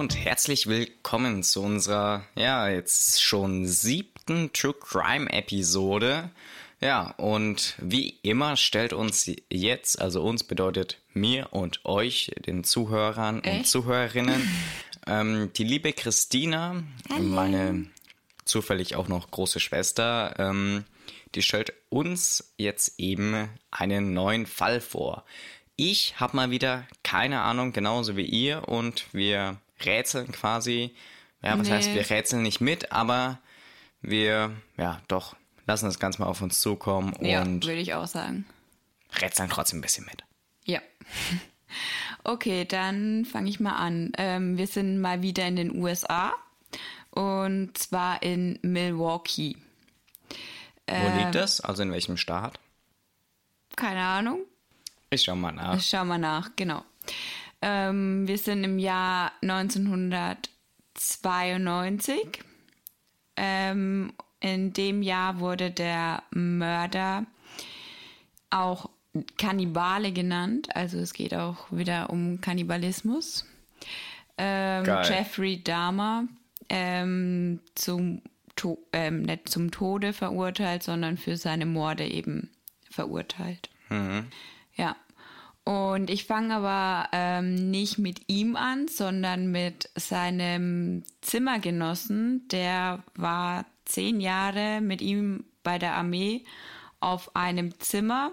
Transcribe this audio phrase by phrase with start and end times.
[0.00, 6.30] und herzlich willkommen zu unserer, ja, jetzt schon siebten True Crime Episode.
[6.80, 13.44] Ja, und wie immer stellt uns jetzt, also uns bedeutet mir und euch, den Zuhörern
[13.44, 13.58] Echt?
[13.58, 14.50] und Zuhörerinnen,
[15.06, 17.22] ähm, die liebe Christina, Hallo.
[17.22, 17.84] meine
[18.46, 20.86] zufällig auch noch große Schwester, ähm,
[21.34, 25.26] die stellt uns jetzt eben einen neuen Fall vor.
[25.76, 30.94] Ich habe mal wieder keine Ahnung, genauso wie ihr, und wir rätseln quasi.
[31.42, 31.74] Ja, was nee.
[31.74, 33.38] heißt, wir rätseln nicht mit, aber
[34.02, 37.64] wir, ja, doch, lassen das Ganze mal auf uns zukommen ja, und.
[37.64, 38.44] würde ich auch sagen.
[39.20, 40.24] Rätseln trotzdem ein bisschen mit.
[40.64, 40.80] Ja.
[42.24, 44.12] Okay, dann fange ich mal an.
[44.18, 46.34] Ähm, wir sind mal wieder in den USA
[47.10, 49.56] und zwar in Milwaukee.
[50.86, 51.60] Wo äh, liegt das?
[51.60, 52.58] Also in welchem Staat?
[53.76, 54.40] Keine Ahnung.
[55.10, 55.76] Ich schau mal nach.
[55.76, 56.84] Ich schau mal nach, genau.
[57.62, 62.42] Ähm, wir sind im Jahr 1992.
[63.36, 67.26] Ähm, in dem Jahr wurde der Mörder
[68.50, 68.88] auch
[69.36, 70.68] Kannibale genannt.
[70.74, 73.46] Also es geht auch wieder um Kannibalismus.
[74.38, 76.24] Ähm, Jeffrey Dahmer
[76.68, 78.22] ähm, zum,
[78.56, 82.50] to ähm, nicht zum Tode verurteilt, sondern für seine Morde eben
[82.90, 83.70] verurteilt.
[83.88, 84.26] Mhm.
[84.74, 84.96] Ja.
[85.64, 92.48] Und ich fange aber ähm, nicht mit ihm an, sondern mit seinem Zimmergenossen.
[92.48, 96.42] Der war zehn Jahre mit ihm bei der Armee
[97.00, 98.32] auf einem Zimmer.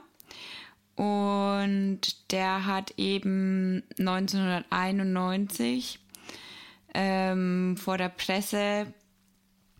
[0.95, 5.99] Und der hat eben 1991
[6.93, 8.91] ähm, vor der Presse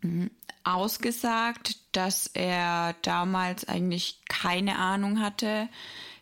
[0.02, 0.30] hm,
[0.64, 5.70] ausgesagt, dass er damals eigentlich keine Ahnung hatte,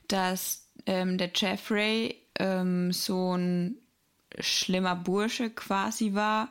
[0.08, 3.78] dass ähm, der Jeffrey ähm, so ein
[4.40, 6.50] schlimmer Bursche quasi war.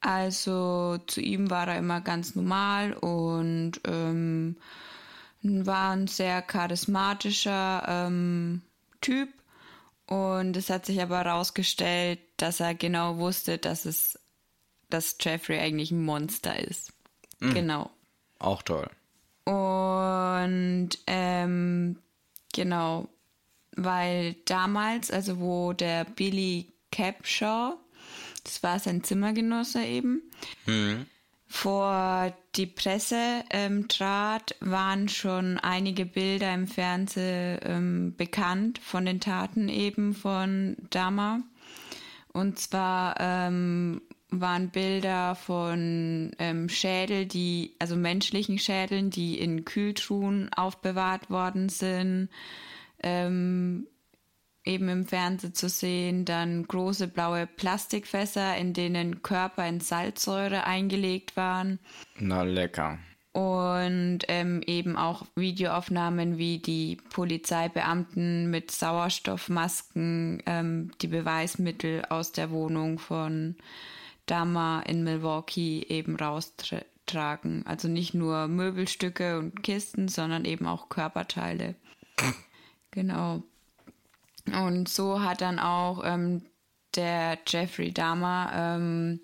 [0.00, 4.56] Also zu ihm war er immer ganz normal und ähm,
[5.42, 8.62] war ein sehr charismatischer ähm,
[9.00, 9.28] Typ.
[10.06, 14.18] Und es hat sich aber herausgestellt, dass er genau wusste, dass es,
[14.90, 16.92] dass Jeffrey eigentlich ein Monster ist.
[17.38, 17.54] Mhm.
[17.54, 17.90] Genau.
[18.38, 18.88] Auch toll.
[19.44, 21.98] Und ähm,
[22.52, 23.08] genau,
[23.76, 27.74] weil damals, also wo der Billy Capshaw,
[28.44, 30.22] das war sein Zimmergenosse eben,
[30.66, 31.06] mhm.
[31.46, 39.20] vor die Presse ähm, trat, waren schon einige Bilder im Fernsehen ähm, bekannt von den
[39.20, 41.40] Taten eben von Dama.
[42.32, 50.50] Und zwar ähm, waren Bilder von ähm, Schädel, die, also menschlichen Schädeln, die in Kühltruhen
[50.54, 52.30] aufbewahrt worden sind,
[53.02, 53.86] ähm,
[54.64, 56.24] eben im Fernsehen zu sehen.
[56.24, 61.78] Dann große blaue Plastikfässer, in denen Körper in Salzsäure eingelegt waren.
[62.18, 62.98] Na lecker.
[63.32, 72.50] Und ähm, eben auch Videoaufnahmen, wie die Polizeibeamten mit Sauerstoffmasken ähm, die Beweismittel aus der
[72.50, 73.56] Wohnung von
[74.26, 77.66] Dama in Milwaukee eben raustragen.
[77.66, 81.74] Also nicht nur Möbelstücke und Kisten, sondern eben auch Körperteile.
[82.92, 83.42] genau.
[84.46, 86.42] Und so hat dann auch ähm,
[86.94, 89.20] der Jeffrey Dahmer ähm,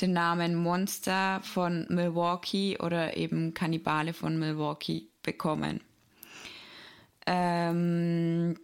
[0.00, 5.80] den Namen Monster von Milwaukee oder eben Kannibale von Milwaukee bekommen.
[7.26, 8.58] Ähm,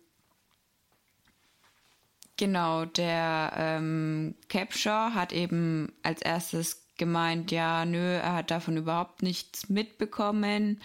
[2.36, 9.22] genau, der ähm, Capshaw hat eben als erstes gemeint, ja, nö, er hat davon überhaupt
[9.22, 10.80] nichts mitbekommen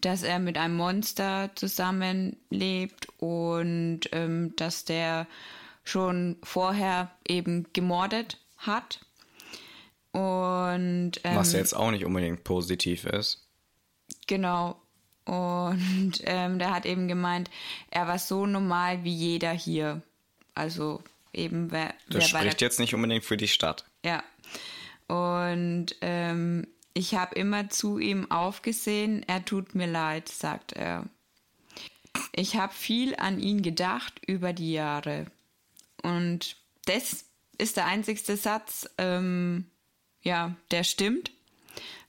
[0.00, 5.26] dass er mit einem Monster zusammenlebt und ähm, dass der
[5.84, 9.00] schon vorher eben gemordet hat.
[10.12, 13.46] Und, ähm, Was jetzt auch nicht unbedingt positiv ist.
[14.26, 14.80] Genau.
[15.24, 17.50] Und ähm, der hat eben gemeint,
[17.90, 20.02] er war so normal wie jeder hier.
[20.54, 21.02] Also
[21.32, 21.94] eben wer.
[22.08, 23.84] Das wer spricht jetzt nicht unbedingt für die Stadt.
[24.04, 24.22] Ja.
[25.08, 26.66] Und ähm,
[26.96, 31.04] ich habe immer zu ihm aufgesehen, er tut mir leid, sagt er.
[32.32, 35.26] Ich habe viel an ihn gedacht über die Jahre.
[36.02, 36.56] Und
[36.86, 37.26] das
[37.58, 39.66] ist der einzigste Satz, ähm,
[40.22, 41.32] ja, der stimmt,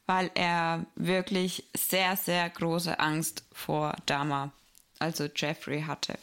[0.06, 4.54] weil er wirklich sehr, sehr große Angst vor Dama,
[5.00, 6.18] also Jeffrey, hatte.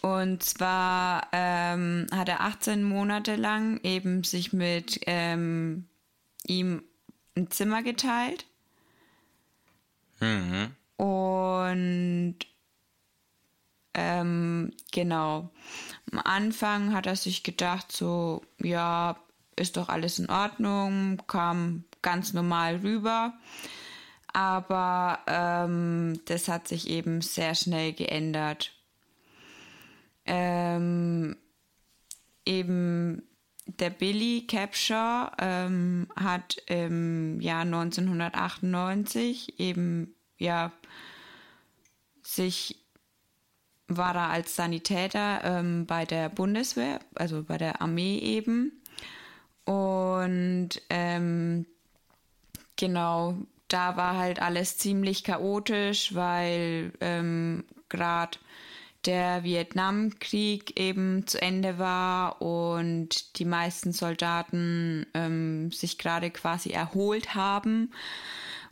[0.00, 5.86] Und zwar ähm, hat er 18 Monate lang eben sich mit ähm,
[6.48, 6.82] ihm
[7.36, 8.46] ein Zimmer geteilt.
[10.20, 10.74] Mhm.
[10.96, 12.38] Und
[13.96, 15.50] Ähm, genau.
[16.10, 19.16] Am Anfang hat er sich gedacht, so, ja,
[19.56, 23.34] ist doch alles in Ordnung, kam ganz normal rüber.
[24.32, 28.72] Aber ähm, das hat sich eben sehr schnell geändert.
[30.26, 31.36] Ähm,
[32.44, 33.22] eben
[33.66, 40.72] der Billy Capshaw ähm, hat im Jahr 1998 eben ja
[42.22, 42.84] sich
[43.86, 48.72] war er als Sanitäter ähm, bei der Bundeswehr, also bei der Armee eben.
[49.64, 51.66] Und ähm,
[52.76, 53.36] genau,
[53.68, 58.38] da war halt alles ziemlich chaotisch, weil ähm, gerade
[59.06, 67.34] der Vietnamkrieg eben zu Ende war und die meisten Soldaten ähm, sich gerade quasi erholt
[67.34, 67.92] haben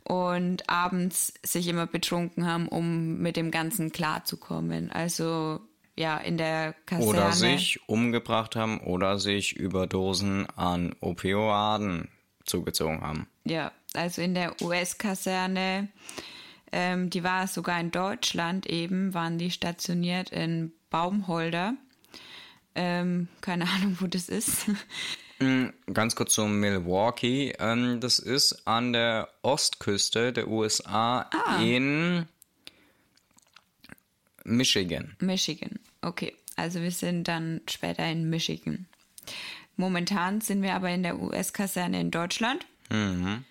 [0.03, 4.91] und abends sich immer betrunken haben, um mit dem Ganzen klarzukommen.
[4.91, 5.61] Also
[5.95, 7.09] ja, in der Kaserne.
[7.09, 12.09] Oder sich umgebracht haben oder sich Überdosen an Opioiden
[12.45, 13.27] zugezogen haben.
[13.45, 15.89] Ja, also in der US-Kaserne,
[16.73, 21.75] ähm, die war sogar in Deutschland eben, waren die stationiert in Baumholder.
[22.75, 24.65] Ähm, keine Ahnung, wo das ist.
[25.39, 27.53] Mm, ganz kurz zu Milwaukee.
[27.59, 31.61] Ähm, das ist an der Ostküste der USA ah.
[31.61, 32.25] in
[34.43, 35.15] Michigan.
[35.19, 36.35] Michigan, okay.
[36.55, 38.87] Also wir sind dann später in Michigan.
[39.75, 42.65] Momentan sind wir aber in der US-Kaserne in Deutschland.
[42.89, 43.43] Mhm.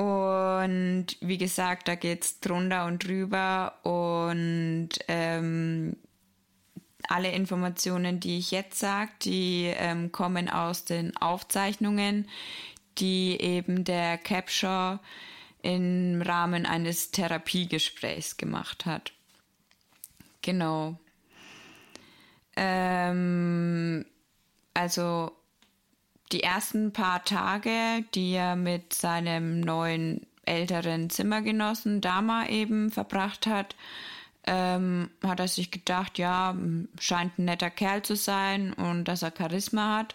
[0.00, 3.74] Und wie gesagt, da geht es drunter und drüber.
[3.82, 5.94] Und ähm,
[7.06, 12.30] alle Informationen, die ich jetzt sage, die ähm, kommen aus den Aufzeichnungen,
[12.96, 15.00] die eben der Capture
[15.60, 19.12] im Rahmen eines Therapiegesprächs gemacht hat.
[20.40, 20.98] Genau.
[22.56, 24.06] Ähm,
[24.72, 25.32] also
[26.32, 33.76] die ersten paar Tage, die er mit seinem neuen älteren Zimmergenossen Dama eben verbracht hat,
[34.46, 36.56] ähm, hat er sich gedacht, ja,
[36.98, 40.14] scheint ein netter Kerl zu sein und dass er Charisma hat.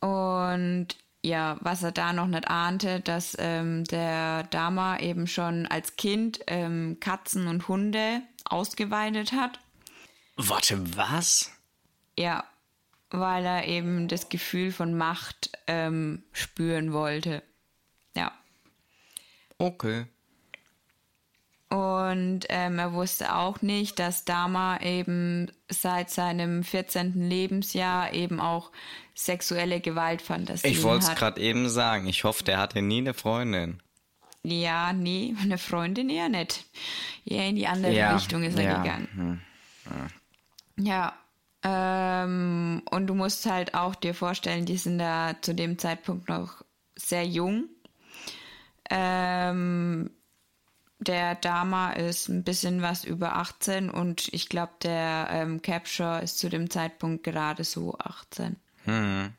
[0.00, 0.88] Und
[1.22, 6.40] ja, was er da noch nicht ahnte, dass ähm, der Dama eben schon als Kind
[6.46, 9.58] ähm, Katzen und Hunde ausgeweidet hat.
[10.36, 11.50] Warte, was?
[12.18, 12.44] Ja,
[13.10, 17.42] weil er eben das Gefühl von Macht ähm, spüren wollte.
[18.16, 18.32] Ja.
[19.58, 20.06] Okay.
[21.74, 27.28] Und ähm, er wusste auch nicht, dass Dama eben seit seinem 14.
[27.28, 28.70] Lebensjahr eben auch
[29.14, 30.78] sexuelle Gewaltfantasien hat.
[30.78, 32.06] Ich wollte es gerade eben sagen.
[32.06, 33.82] Ich hoffe, der hatte nie eine Freundin.
[34.44, 36.64] Ja, nee, eine Freundin eher nicht.
[37.24, 38.82] Eher in die andere ja, Richtung ist er ja.
[38.82, 39.08] gegangen.
[39.14, 39.40] Hm.
[40.76, 40.84] Ja.
[40.84, 41.12] ja.
[41.64, 46.62] Ähm, und du musst halt auch dir vorstellen, die sind da zu dem Zeitpunkt noch
[46.94, 47.64] sehr jung.
[48.90, 50.10] Ähm,
[50.98, 56.38] der Dama ist ein bisschen was über 18 und ich glaube, der ähm, Capture ist
[56.38, 58.56] zu dem Zeitpunkt gerade so 18.
[58.84, 59.32] Hm.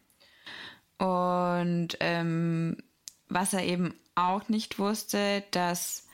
[0.98, 2.78] Und ähm,
[3.30, 6.08] was er eben auch nicht wusste, dass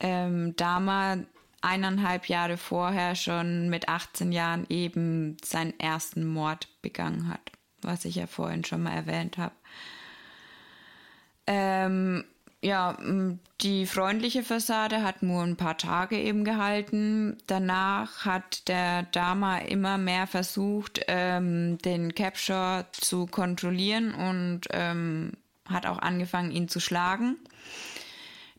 [0.00, 1.18] ähm, Dama
[1.62, 8.16] eineinhalb Jahre vorher schon mit 18 Jahren eben seinen ersten Mord begangen hat, was ich
[8.16, 9.54] ja vorhin schon mal erwähnt habe.
[11.46, 12.24] Ähm,
[12.64, 12.96] ja,
[13.60, 17.38] die freundliche Fassade hat nur ein paar Tage eben gehalten.
[17.48, 25.32] Danach hat der Dama immer mehr versucht, ähm, den Capture zu kontrollieren und ähm,
[25.68, 27.36] hat auch angefangen, ihn zu schlagen.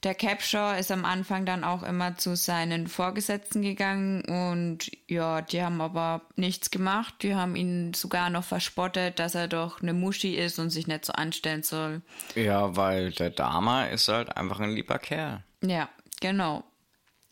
[0.04, 5.64] Der Capshaw ist am Anfang dann auch immer zu seinen Vorgesetzten gegangen und ja, die
[5.64, 7.16] haben aber nichts gemacht.
[7.22, 11.06] Die haben ihn sogar noch verspottet, dass er doch eine Muschi ist und sich nicht
[11.06, 12.02] so anstellen soll.
[12.36, 15.42] Ja, weil der Dama ist halt einfach ein lieber Kerl.
[15.62, 15.88] Ja,
[16.20, 16.66] genau.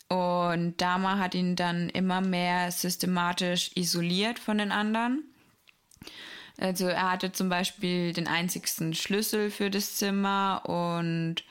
[0.08, 5.24] Und Dama hat ihn dann immer mehr systematisch isoliert von den anderen.
[6.58, 11.44] Also er hatte zum Beispiel den einzigsten Schlüssel für das Zimmer und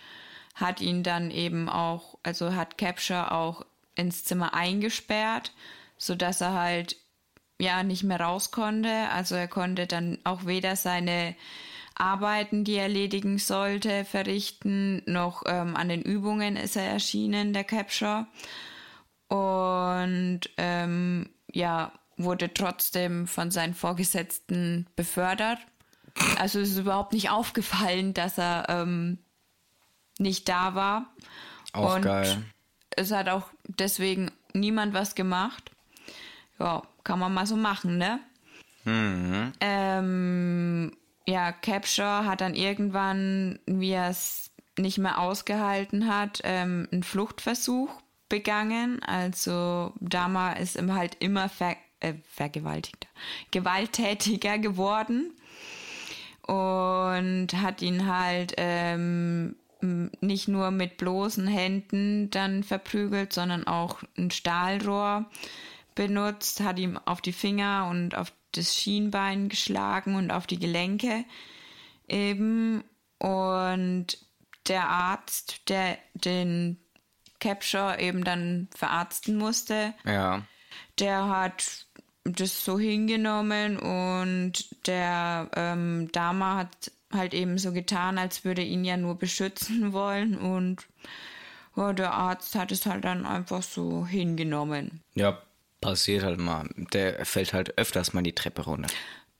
[0.60, 3.64] hat ihn dann eben auch, also hat Capture auch
[3.94, 5.52] ins Zimmer eingesperrt,
[5.96, 6.96] sodass er halt
[7.58, 9.08] ja nicht mehr raus konnte.
[9.12, 11.34] Also er konnte dann auch weder seine
[11.94, 17.64] Arbeiten, die er erledigen sollte, verrichten, noch ähm, an den Übungen ist er erschienen, der
[17.64, 18.26] Capture.
[19.28, 25.58] Und ähm, ja, wurde trotzdem von seinen Vorgesetzten befördert.
[26.38, 29.18] Also es ist überhaupt nicht aufgefallen, dass er ähm,
[30.20, 31.06] nicht da war.
[31.72, 32.42] Auch und geil.
[32.96, 35.70] Es hat auch deswegen niemand was gemacht.
[36.58, 38.20] ja, kann man mal so machen, ne?
[38.84, 39.52] Mhm.
[39.60, 40.96] Ähm,
[41.26, 47.90] ja, Capture hat dann irgendwann, wie er es nicht mehr ausgehalten hat, ähm, einen Fluchtversuch
[48.28, 49.02] begangen.
[49.02, 53.08] Also Dama ist ihm halt immer ver äh, vergewaltigter,
[53.50, 55.32] gewalttätiger geworden
[56.46, 64.30] und hat ihn halt ähm, nicht nur mit bloßen Händen dann verprügelt, sondern auch ein
[64.30, 65.28] Stahlrohr
[65.94, 71.24] benutzt, hat ihm auf die Finger und auf das Schienbein geschlagen und auf die Gelenke
[72.08, 72.82] eben.
[73.18, 74.06] Und
[74.68, 76.78] der Arzt, der den
[77.38, 80.42] Capture eben dann verarzten musste, Ja.
[80.98, 81.86] der hat
[82.24, 88.84] das so hingenommen und der ähm, Dama hat halt eben so getan, als würde ihn
[88.84, 90.86] ja nur beschützen wollen und
[91.76, 95.02] ja, der Arzt hat es halt dann einfach so hingenommen.
[95.14, 95.40] Ja,
[95.80, 96.68] passiert halt mal.
[96.92, 98.88] Der fällt halt öfters mal die Treppe runter.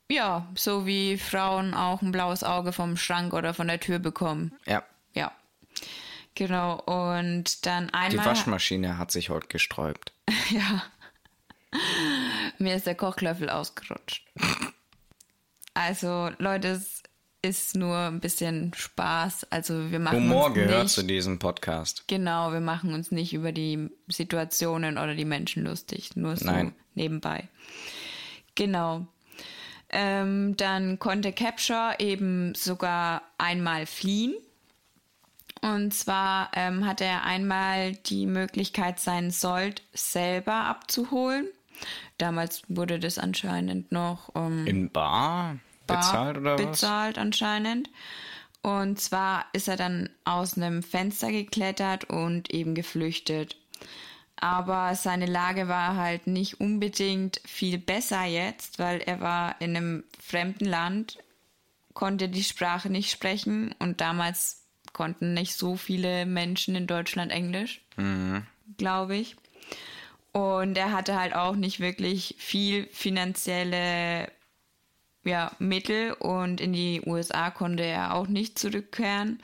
[0.09, 4.53] Ja, so wie Frauen auch ein blaues Auge vom Schrank oder von der Tür bekommen.
[4.67, 4.83] Ja.
[5.13, 5.33] Ja.
[6.35, 8.27] Genau, und dann Die einmal.
[8.27, 10.13] Waschmaschine hat sich heute gesträubt.
[10.51, 10.83] Ja.
[12.59, 14.27] Mir ist der Kochlöffel ausgerutscht.
[15.75, 17.00] Also, Leute, es
[17.43, 19.47] ist nur ein bisschen Spaß.
[19.51, 22.05] Also, wir machen Humor uns gehört nicht, zu diesem Podcast.
[22.07, 26.17] Genau, wir machen uns nicht über die Situationen oder die Menschen lustig.
[26.17, 26.75] Nur so Nein.
[26.95, 27.49] nebenbei.
[28.55, 29.07] Genau.
[29.89, 34.35] Ähm, dann konnte Capture eben sogar einmal fliehen.
[35.63, 41.49] Und zwar ähm, hatte er einmal die Möglichkeit, seinen Sold selber abzuholen.
[42.19, 45.59] Damals wurde das anscheinend noch ähm, In Bar
[45.91, 46.67] bar bezahlt oder was?
[46.67, 47.91] bezahlt anscheinend.
[48.63, 53.57] Und zwar ist er dann aus einem Fenster geklettert und eben geflüchtet.
[54.37, 60.05] Aber seine Lage war halt nicht unbedingt viel besser jetzt, weil er war in einem
[60.19, 61.19] fremden Land,
[61.93, 67.83] konnte die Sprache nicht sprechen und damals konnten nicht so viele Menschen in Deutschland Englisch,
[68.79, 69.37] glaube ich.
[70.33, 74.31] Und er hatte halt auch nicht wirklich viel finanzielle
[75.25, 79.43] ja, Mittel und in die USA konnte er auch nicht zurückkehren,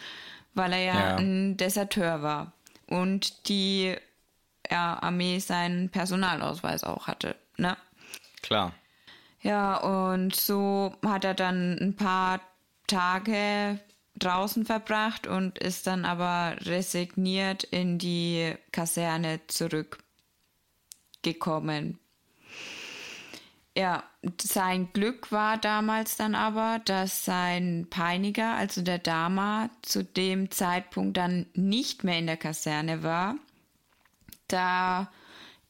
[0.55, 1.17] weil er ja, Ja.
[1.17, 2.53] ein Deserteur war
[2.87, 3.95] und die
[4.71, 7.37] ja, Armee seinen Personalausweis auch hatte.
[7.57, 7.77] Ne?
[8.43, 8.73] Klar.
[9.43, 12.41] Ja, und so hat er dann ein paar
[12.87, 13.79] Tage
[14.19, 21.99] draußen verbracht und ist dann aber resigniert in die Kaserne zurückgekommen.
[23.77, 24.05] Ja,
[24.41, 31.19] sein Glück war damals dann aber, dass sein Peiniger, also der Dama, zu dem Zeitpunkt
[31.19, 33.37] dann nicht mehr in der Kaserne war,
[34.49, 35.13] da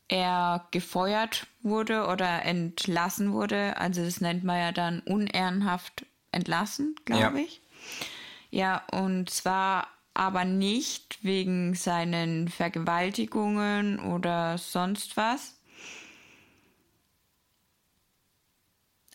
[0.08, 3.76] er gefeuert wurde oder entlassen wurde.
[3.76, 7.44] Also das nennt man ja dann unehrenhaft entlassen, glaube Ja.
[7.44, 7.60] ich.
[8.50, 15.55] Ja, und zwar aber nicht wegen seinen Vergewaltigungen oder sonst was.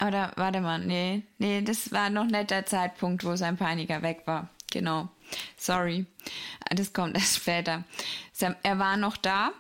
[0.06, 4.24] Oder warte mal, nee, nee, das war noch nicht der Zeitpunkt, wo sein Peiniger weg
[4.26, 4.50] war.
[4.72, 5.10] Genau.
[5.58, 6.06] Sorry.
[6.70, 7.84] Das kommt erst später.
[8.64, 9.52] Er war noch da.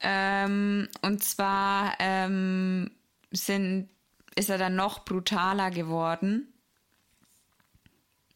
[0.00, 2.90] Ähm, und zwar ähm,
[3.30, 3.88] sind,
[4.34, 6.52] ist er dann noch brutaler geworden.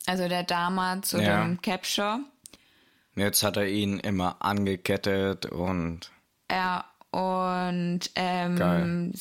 [0.07, 1.43] Also der Dama zu Ja.
[1.43, 2.21] dem Capture.
[3.17, 6.11] Jetzt hat er ihn immer angekettet und
[6.51, 9.13] Ja, und ähm, Geil.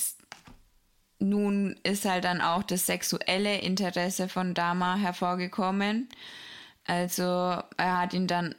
[1.24, 6.10] Nun ist halt dann auch das sexuelle Interesse von Dama hervorgekommen.
[6.86, 8.56] Also er hat ihn dann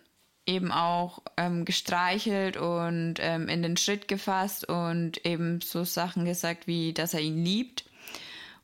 [0.46, 6.66] eben auch ähm, gestreichelt und ähm, in den Schritt gefasst und eben so Sachen gesagt
[6.66, 7.84] wie, dass er ihn liebt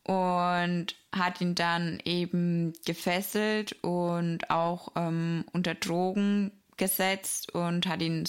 [0.05, 8.25] und hat ihn dann eben gefesselt und auch ähm, unter Drogen gesetzt und hat ihn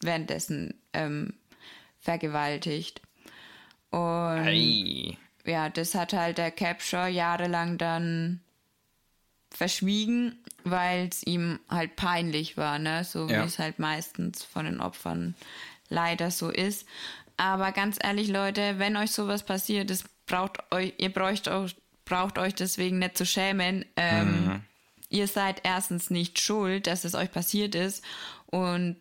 [0.00, 1.34] währenddessen ähm,
[1.98, 3.02] vergewaltigt.
[3.90, 5.16] Und Ei.
[5.44, 8.40] ja, das hat halt der Capture jahrelang dann
[9.50, 13.04] verschwiegen, weil es ihm halt peinlich war, ne?
[13.04, 13.42] So Ja.
[13.42, 15.34] wie es halt meistens von den Opfern
[15.88, 16.86] leider so ist.
[17.36, 22.38] Aber ganz ehrlich, Leute, wenn euch sowas passiert, das braucht euch, ihr braucht euch, braucht
[22.38, 23.84] euch deswegen nicht zu schämen.
[23.96, 24.62] Ähm,
[25.08, 28.02] Ihr seid erstens nicht schuld, dass es euch passiert ist.
[28.46, 28.96] Und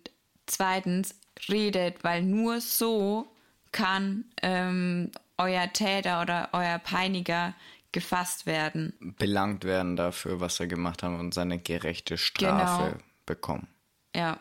[0.45, 1.15] zweitens,
[1.49, 3.27] redet, weil nur so
[3.75, 7.53] kann ähm, euer Täter oder euer Peiniger
[7.91, 8.93] gefasst werden.
[9.17, 13.03] belangt werden dafür, was er gemacht hat und seine gerechte Strafe Genau.
[13.25, 13.67] bekommen.
[14.15, 14.39] Ja.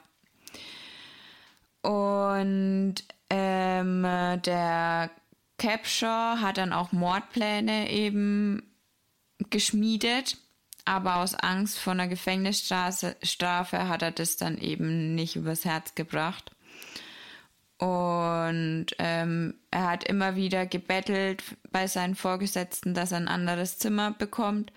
[1.83, 2.95] Und
[3.29, 5.11] ähm, der
[5.59, 8.63] Capshaw hat dann auch Mordpläne eben
[9.51, 10.37] geschmiedet,
[10.85, 16.53] aber aus Angst vor einer Gefängnisstrafe hat er das dann eben nicht übers Herz gebracht.
[17.79, 24.13] Und ähm, er hat immer wieder gebettelt bei seinen Vorgesetzten, dass er ein anderes Zimmer
[24.13, 24.73] bekommt.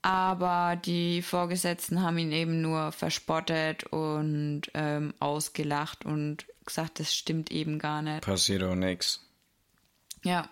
[0.00, 7.50] Aber die Vorgesetzten haben ihn eben nur verspottet und ähm, ausgelacht und gesagt, das stimmt
[7.50, 8.22] eben gar nicht.
[8.22, 9.26] Passiert auch nichts.
[10.22, 10.48] Ja.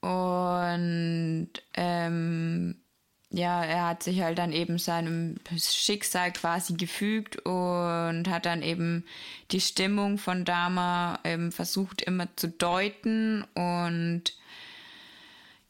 [0.00, 2.82] Und ähm,
[3.30, 9.04] ja, er hat sich halt dann eben seinem Schicksal quasi gefügt und hat dann eben
[9.52, 14.34] die Stimmung von Dama ähm, versucht immer zu deuten und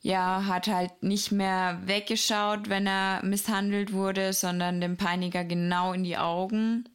[0.03, 6.05] ja, hat halt nicht mehr weggeschaut, wenn er misshandelt wurde, sondern dem Peiniger genau in
[6.05, 6.89] die Augen.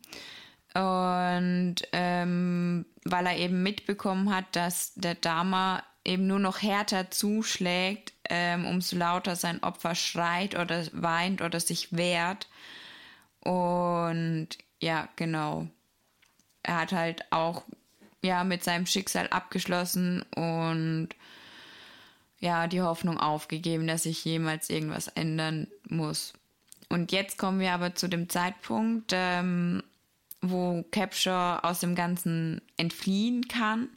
[0.73, 8.13] Und ähm, weil er eben mitbekommen hat, dass der Dama eben nur noch härter zuschlägt,
[8.29, 12.47] ähm, umso lauter sein Opfer schreit oder weint oder sich wehrt.
[13.41, 15.67] Und ja, genau.
[16.63, 17.63] Er hat halt auch
[18.21, 21.09] ja mit seinem Schicksal abgeschlossen und
[22.39, 26.33] ja die Hoffnung aufgegeben, dass sich jemals irgendwas ändern muss.
[26.89, 29.83] Und jetzt kommen wir aber zu dem Zeitpunkt, ähm,
[30.41, 33.89] wo Capture aus dem Ganzen entfliehen kann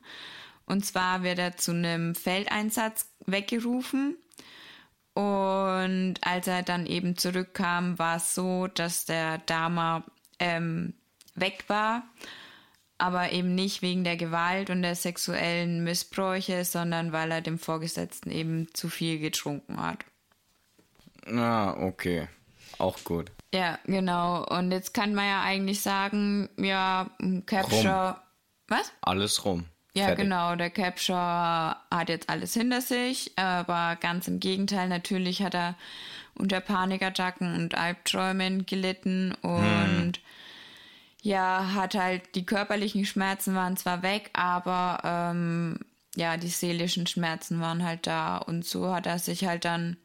[0.68, 4.16] und zwar wird er zu einem Feldeinsatz weggerufen.
[5.14, 10.04] Und als er dann eben zurückkam, war es so, dass der Dama
[10.38, 10.94] ähm,
[11.34, 12.04] weg war,
[12.98, 18.30] aber eben nicht wegen der Gewalt und der sexuellen Missbräuche, sondern weil er dem Vorgesetzten
[18.30, 20.04] eben zu viel getrunken hat.
[21.26, 22.28] Ah, okay.
[22.78, 23.32] Auch gut.
[23.52, 24.44] Ja, genau.
[24.46, 27.10] Und jetzt kann man ja eigentlich sagen, ja,
[27.46, 28.11] Capture.
[28.11, 28.16] Rum.
[28.68, 28.92] Was?
[29.00, 29.64] Alles rum.
[29.94, 30.24] Ja, Fertig.
[30.24, 30.55] genau.
[30.55, 35.74] Der Capture hat jetzt alles hinter sich, aber ganz im Gegenteil, natürlich hat er
[36.35, 40.12] unter Panikattacken und Albträumen gelitten und hm.
[41.22, 45.81] ja, hat halt die körperlichen Schmerzen waren zwar weg, aber ähm,
[46.14, 49.96] ja, die seelischen Schmerzen waren halt da und so hat er sich halt dann,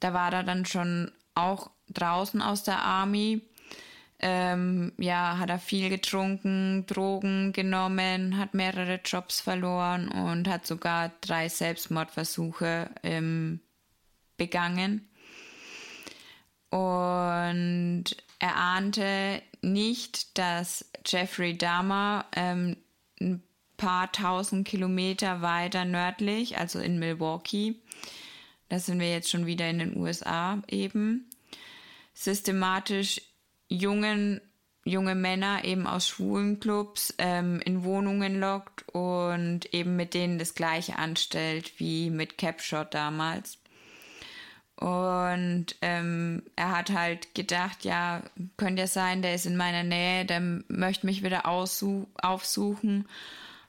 [0.00, 3.42] da war er dann schon auch draußen aus der Army
[4.22, 11.10] ähm, ja, hat er viel getrunken, Drogen genommen, hat mehrere Jobs verloren und hat sogar
[11.20, 13.60] drei Selbstmordversuche ähm,
[14.36, 15.08] begangen.
[16.70, 18.04] Und
[18.38, 22.76] er ahnte nicht, dass Jeffrey Dahmer ähm,
[23.20, 23.42] ein
[23.76, 27.74] paar tausend Kilometer weiter nördlich, also in Milwaukee,
[28.68, 31.28] da sind wir jetzt schon wieder in den USA eben,
[32.14, 33.20] systematisch
[33.72, 34.40] jungen,
[34.84, 40.54] junge Männer eben aus schwulen Clubs ähm, in Wohnungen lockt und eben mit denen das
[40.54, 43.58] gleiche anstellt wie mit Capshot damals.
[44.76, 48.22] Und ähm, er hat halt gedacht, ja,
[48.56, 53.06] könnte ja sein, der ist in meiner Nähe, der möchte mich wieder aufsuchen.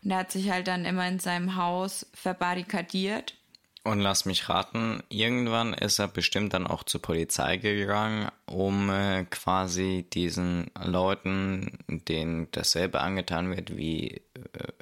[0.04, 3.36] Und er hat sich halt dann immer in seinem Haus verbarrikadiert
[3.84, 9.26] und lass mich raten, irgendwann ist er bestimmt dann auch zur Polizei gegangen, um äh,
[9.26, 14.22] quasi diesen Leuten, denen dasselbe angetan wird, wie äh,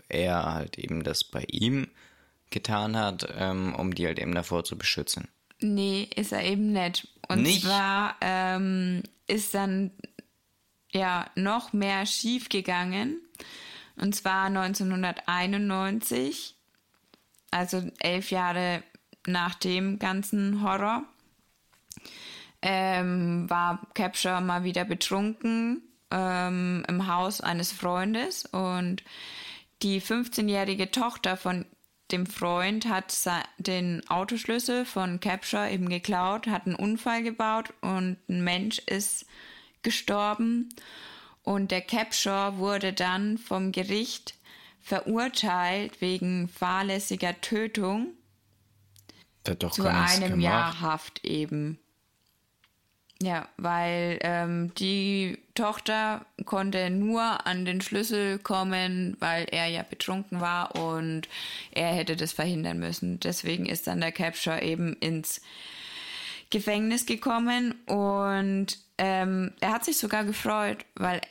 [0.07, 1.87] er halt eben das bei ihm
[2.51, 5.27] getan hat, ähm, um die halt eben davor zu beschützen.
[5.59, 7.07] Nee, ist er eben nicht.
[7.27, 7.63] Und nicht?
[7.63, 9.89] zwar ähm, ist dann
[10.91, 13.19] ja noch mehr schief gegangen.
[13.95, 16.55] Und zwar 1991
[17.51, 18.81] also elf Jahre
[19.27, 21.03] nach dem ganzen Horror,
[22.61, 25.81] ähm, war Capture mal wieder betrunken
[26.11, 28.45] ähm, im Haus eines Freundes.
[28.45, 29.03] Und
[29.81, 31.65] die 15-jährige Tochter von
[32.11, 33.13] dem Freund hat
[33.57, 39.25] den Autoschlüssel von Capture eben geklaut, hat einen Unfall gebaut und ein Mensch ist
[39.81, 40.69] gestorben.
[41.43, 44.35] Und der Capture wurde dann vom Gericht
[44.81, 48.13] verurteilt wegen fahrlässiger Tötung
[49.43, 50.39] zu einem.
[50.39, 51.79] Jahr Haft eben.
[53.21, 60.41] Ja, weil ähm, die Tochter konnte nur an den Schlüssel kommen, weil er ja betrunken
[60.41, 61.29] war und
[61.71, 63.19] er hätte das verhindern müssen.
[63.19, 65.41] Deswegen ist dann der Capture eben ins
[66.49, 71.21] Gefängnis gekommen und ähm, er hat sich sogar gefreut, weil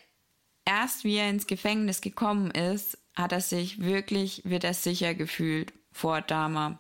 [0.65, 5.73] erst wie er ins Gefängnis gekommen ist, hat er sich wirklich, wird er sicher gefühlt
[5.93, 6.79] vor Dama.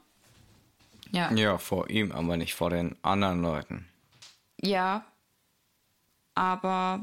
[1.12, 1.32] Ja.
[1.32, 3.88] Ja, vor ihm, aber nicht vor den anderen Leuten.
[4.60, 5.04] Ja,
[6.34, 7.00] aber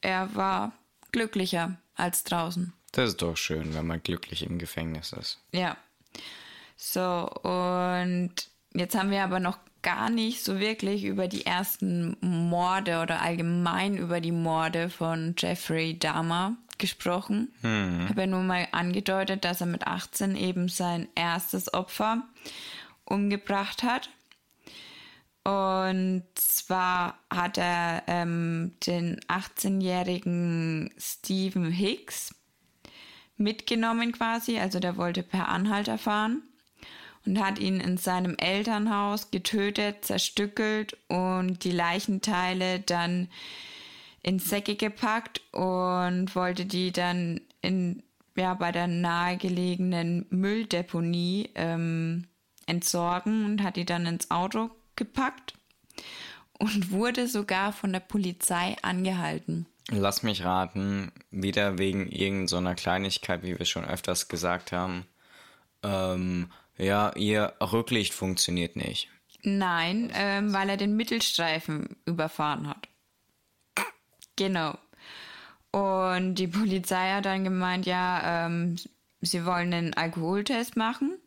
[0.00, 0.72] er war
[1.12, 2.72] glücklicher als draußen.
[2.92, 5.38] Das ist doch schön, wenn man glücklich im Gefängnis ist.
[5.52, 5.76] Ja.
[6.76, 8.32] So, und
[8.74, 13.96] jetzt haben wir aber noch gar nicht so wirklich über die ersten Morde oder allgemein
[13.96, 17.52] über die Morde von Jeffrey Dahmer gesprochen.
[17.60, 18.08] Hm.
[18.08, 22.22] Habe ja nur mal angedeutet, dass er mit 18 eben sein erstes Opfer
[23.04, 24.10] umgebracht hat.
[25.44, 32.34] Und zwar hat er ähm, den 18-jährigen Stephen Hicks
[33.38, 36.42] mitgenommen quasi, also der wollte per Anhalter fahren
[37.24, 43.28] und hat ihn in seinem Elternhaus getötet, zerstückelt und die Leichenteile dann
[44.28, 48.02] in Säcke gepackt und wollte die dann in,
[48.36, 52.26] ja, bei der nahegelegenen Mülldeponie ähm,
[52.66, 55.54] entsorgen und hat die dann ins Auto gepackt
[56.58, 59.64] und wurde sogar von der Polizei angehalten.
[59.88, 65.06] Lass mich raten, wieder wegen irgendeiner so Kleinigkeit, wie wir schon öfters gesagt haben.
[65.82, 69.08] Ähm, ja, ihr Rücklicht funktioniert nicht.
[69.40, 72.88] Nein, ähm, weil er den Mittelstreifen überfahren hat.
[74.38, 74.78] Genau.
[75.72, 78.76] Und die Polizei hat dann gemeint, ja, ähm,
[79.20, 81.18] sie wollen einen Alkoholtest machen.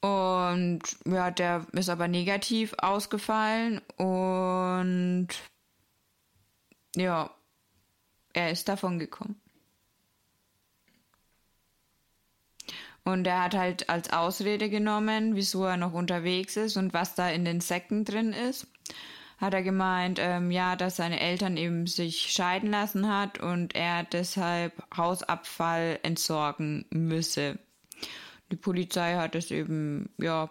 [0.00, 5.28] Und ja, der ist aber negativ ausgefallen und
[6.96, 7.30] ja,
[8.32, 9.40] er ist davon gekommen.
[13.04, 17.30] Und er hat halt als Ausrede genommen, wieso er noch unterwegs ist und was da
[17.30, 18.66] in den Säcken drin ist.
[19.38, 24.04] Hat er gemeint, ähm, ja, dass seine Eltern eben sich scheiden lassen hat und er
[24.04, 27.58] deshalb Hausabfall entsorgen müsse.
[28.50, 30.48] Die Polizei hat es eben, ja,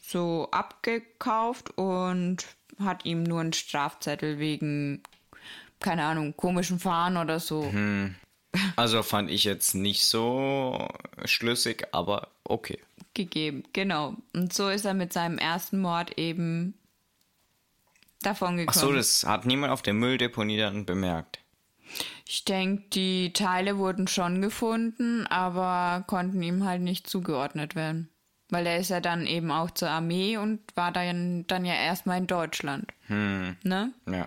[0.00, 2.46] so abgekauft und
[2.78, 5.02] hat ihm nur einen Strafzettel wegen,
[5.80, 8.14] keine Ahnung, komischen Fahren oder so hm.
[8.76, 10.88] Also fand ich jetzt nicht so
[11.24, 12.78] schlüssig, aber okay.
[13.14, 14.14] Gegeben, genau.
[14.32, 16.74] Und so ist er mit seinem ersten Mord eben
[18.22, 18.76] davon gekommen.
[18.76, 21.40] Ach so, das hat niemand auf der Mülldeponie dann bemerkt.
[22.26, 28.08] Ich denke, die Teile wurden schon gefunden, aber konnten ihm halt nicht zugeordnet werden.
[28.48, 32.18] Weil er ist ja dann eben auch zur Armee und war dann, dann ja erstmal
[32.18, 32.92] in Deutschland.
[33.06, 33.56] Hm.
[33.62, 33.92] Ne?
[34.10, 34.26] Ja.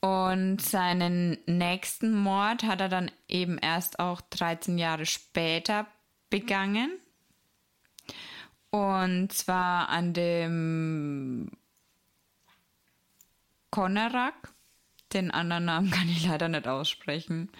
[0.00, 5.86] Und seinen nächsten Mord hat er dann eben erst auch 13 Jahre später
[6.30, 6.92] begangen.
[8.70, 11.50] Und zwar an dem
[13.70, 14.52] Konerak.
[15.12, 17.50] Den anderen Namen kann ich leider nicht aussprechen.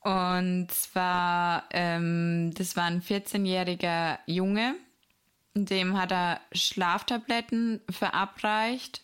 [0.00, 4.74] Und zwar, ähm, das war ein 14-jähriger Junge.
[5.54, 9.02] Dem hat er Schlaftabletten verabreicht.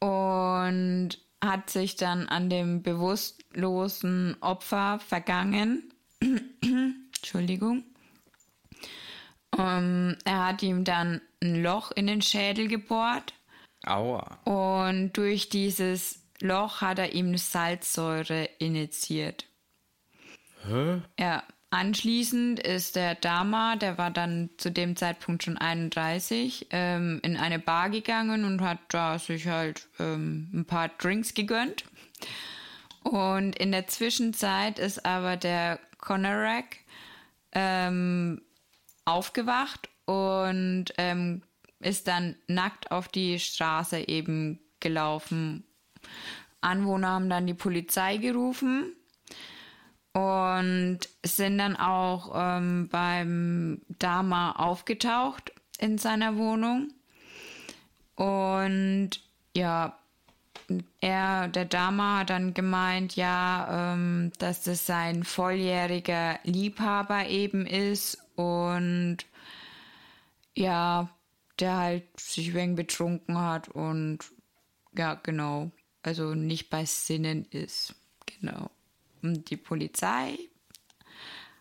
[0.00, 5.92] Und hat sich dann an dem bewusstlosen Opfer vergangen.
[7.16, 7.84] Entschuldigung.
[9.50, 13.34] Um, ähm, er hat ihm dann ein Loch in den Schädel gebohrt.
[13.86, 14.38] Aua.
[14.44, 19.46] Und durch dieses Loch hat er ihm Salzsäure initiiert.
[20.66, 21.02] Hä?
[21.18, 21.42] Ja,
[21.74, 27.58] Anschließend ist der Dama, der war dann zu dem Zeitpunkt schon 31, ähm, in eine
[27.58, 31.84] Bar gegangen und hat da sich halt ähm, ein paar Drinks gegönnt.
[33.02, 36.76] Und in der Zwischenzeit ist aber der Conorak
[37.50, 38.40] ähm,
[39.04, 41.42] aufgewacht und ähm,
[41.80, 45.64] ist dann nackt auf die Straße eben gelaufen.
[46.60, 48.92] Anwohner haben dann die Polizei gerufen
[50.12, 56.92] und sind dann auch ähm, beim Dama aufgetaucht in seiner Wohnung.
[58.14, 59.10] Und
[59.56, 59.98] ja,
[61.00, 68.18] er, der Dama hat dann gemeint, ja, ähm, dass das sein volljähriger Liebhaber eben ist
[68.36, 69.18] und
[70.54, 71.08] ja,
[71.60, 74.18] der halt sich wegen betrunken hat und
[74.96, 75.70] ja, genau,
[76.02, 77.94] also nicht bei Sinnen ist.
[78.26, 78.70] Genau.
[79.22, 80.38] Und die Polizei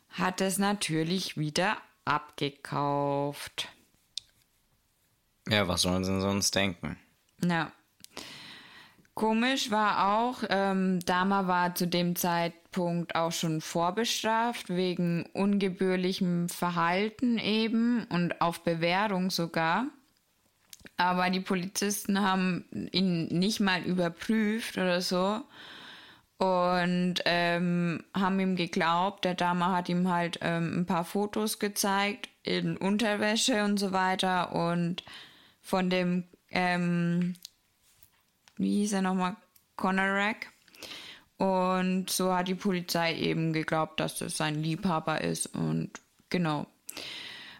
[0.10, 3.70] hat es natürlich wieder abgekauft.
[5.48, 6.98] Ja, was sollen sie sonst denken?
[7.44, 7.72] Ja.
[9.14, 12.16] Komisch war auch, ähm, Dama war zu dem
[12.74, 19.86] Zeitpunkt auch schon vorbestraft wegen ungebührlichem Verhalten eben und auf Bewährung sogar.
[20.98, 25.42] Aber die Polizisten haben ihn nicht mal überprüft oder so
[26.38, 29.24] und ähm, haben ihm geglaubt.
[29.24, 34.52] Der Dame hat ihm halt ähm, ein paar Fotos gezeigt in Unterwäsche und so weiter
[34.52, 35.04] und
[35.62, 37.36] von dem, ähm,
[38.58, 39.36] wie hieß er nochmal,
[39.76, 40.53] Conorak.
[41.44, 45.48] Und so hat die Polizei eben geglaubt, dass das sein Liebhaber ist.
[45.48, 45.92] Und
[46.30, 46.68] genau.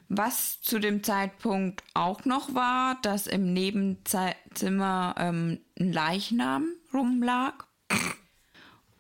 [0.08, 7.66] Was zu dem Zeitpunkt auch noch war, dass im Nebenzimmer ähm, ein Leichnam rumlag.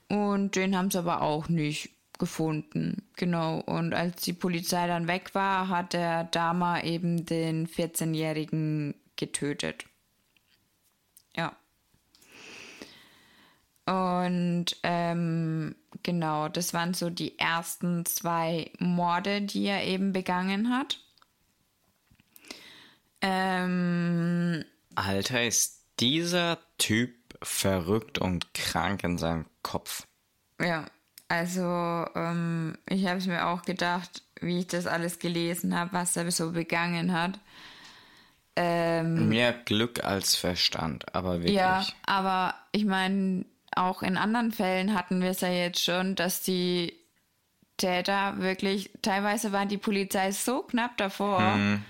[0.10, 3.08] Und den haben sie aber auch nicht gefunden.
[3.16, 3.62] Genau.
[3.62, 9.86] Und als die Polizei dann weg war, hat der Dama eben den 14-Jährigen getötet.
[13.86, 21.00] Und ähm, genau, das waren so die ersten zwei Morde, die er eben begangen hat.
[23.22, 24.64] Ähm,
[24.96, 30.06] Alter, ist dieser Typ verrückt und krank in seinem Kopf.
[30.62, 30.86] Ja,
[31.28, 31.62] also
[32.16, 36.30] ähm, ich habe es mir auch gedacht, wie ich das alles gelesen habe, was er
[36.32, 37.40] so begangen hat.
[38.56, 41.56] Ähm, Mehr Glück als Verstand, aber wirklich.
[41.56, 43.46] Ja, aber ich meine,
[43.78, 46.94] auch in anderen Fällen hatten wir es ja jetzt schon, dass die
[47.78, 51.84] Täter wirklich, teilweise war die Polizei so knapp davor, hm.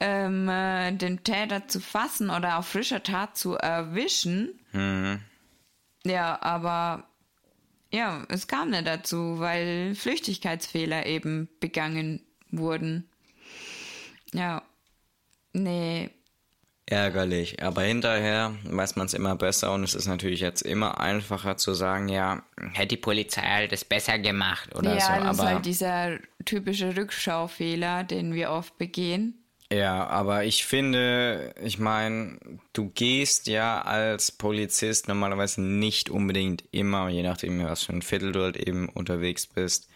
[0.00, 4.60] ähm, äh, den Täter zu fassen oder auf frischer Tat zu erwischen.
[4.72, 5.20] Hm.
[6.04, 7.04] Ja, aber
[7.92, 13.08] ja, es kam nicht dazu, weil Flüchtigkeitsfehler eben begangen wurden.
[14.32, 14.62] Ja.
[15.52, 16.10] Nee,
[16.86, 17.62] ärgerlich.
[17.62, 21.74] Aber hinterher weiß man es immer besser und es ist natürlich jetzt immer einfacher zu
[21.74, 22.42] sagen, ja,
[22.72, 25.12] hätte die Polizei halt es besser gemacht oder ja, so.
[25.12, 29.38] Ja, das ist halt dieser typische Rückschaufehler, den wir oft begehen.
[29.72, 32.38] Ja, aber ich finde, ich meine,
[32.74, 38.32] du gehst ja als Polizist normalerweise nicht unbedingt immer, je nachdem, was für ein Viertel
[38.32, 39.88] du halt eben unterwegs bist,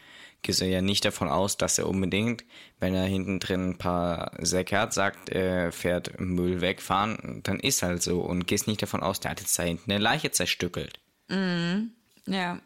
[0.47, 2.45] gehst du ja nicht davon aus, dass er unbedingt,
[2.79, 7.83] wenn er hinten drin ein paar Säcke hat, sagt, er fährt Müll wegfahren, dann ist
[7.83, 11.01] halt so und gehst nicht davon aus, der hat jetzt da hinten eine Leiche zerstückelt.
[11.29, 11.91] Mhm.
[12.27, 12.61] Ja.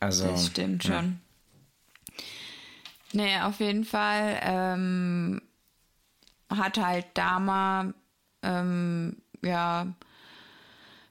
[0.00, 0.28] Also.
[0.28, 1.20] Das stimmt schon.
[2.12, 2.24] Ja.
[3.12, 5.42] Nee, auf jeden Fall ähm,
[6.48, 7.92] hat halt Dama
[8.42, 9.86] ähm, ja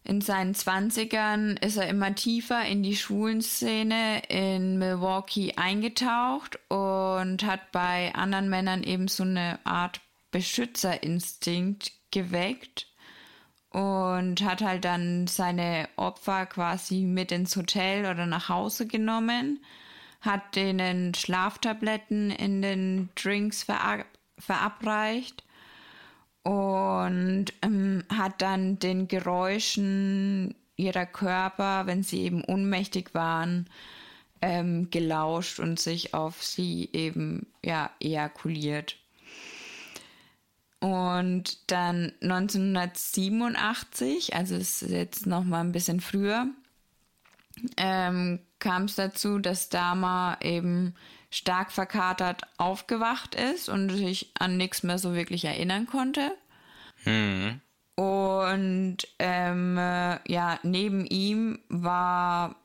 [0.09, 7.71] in seinen Zwanzigern ist er immer tiefer in die Schwulenszene in Milwaukee eingetaucht und hat
[7.71, 12.87] bei anderen Männern eben so eine Art Beschützerinstinkt geweckt
[13.69, 19.63] und hat halt dann seine Opfer quasi mit ins Hotel oder nach Hause genommen,
[20.21, 24.07] hat denen Schlaftabletten in den Drinks verab
[24.39, 25.43] verabreicht
[26.43, 33.69] und ähm, hat dann den Geräuschen ihrer Körper, wenn sie eben ohnmächtig waren,
[34.41, 38.97] ähm, gelauscht und sich auf sie eben ja ejakuliert.
[40.79, 46.47] Und dann 1987, also es ist jetzt noch mal ein bisschen früher,
[47.75, 50.95] ähm, kam es dazu, dass Dama eben
[51.29, 56.35] stark verkatert aufgewacht ist und sich an nichts mehr so wirklich erinnern konnte.
[57.03, 57.61] Hm.
[57.95, 62.55] Und ähm, ja, neben ihm war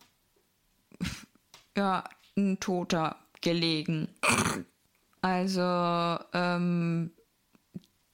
[1.77, 2.05] ja
[2.37, 4.09] ein Toter gelegen.
[5.20, 5.62] Also
[6.33, 7.11] ähm,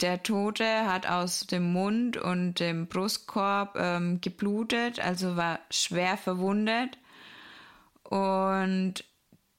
[0.01, 6.99] der Tote hat aus dem Mund und dem Brustkorb ähm, geblutet, also war schwer verwundet.
[8.05, 9.05] Und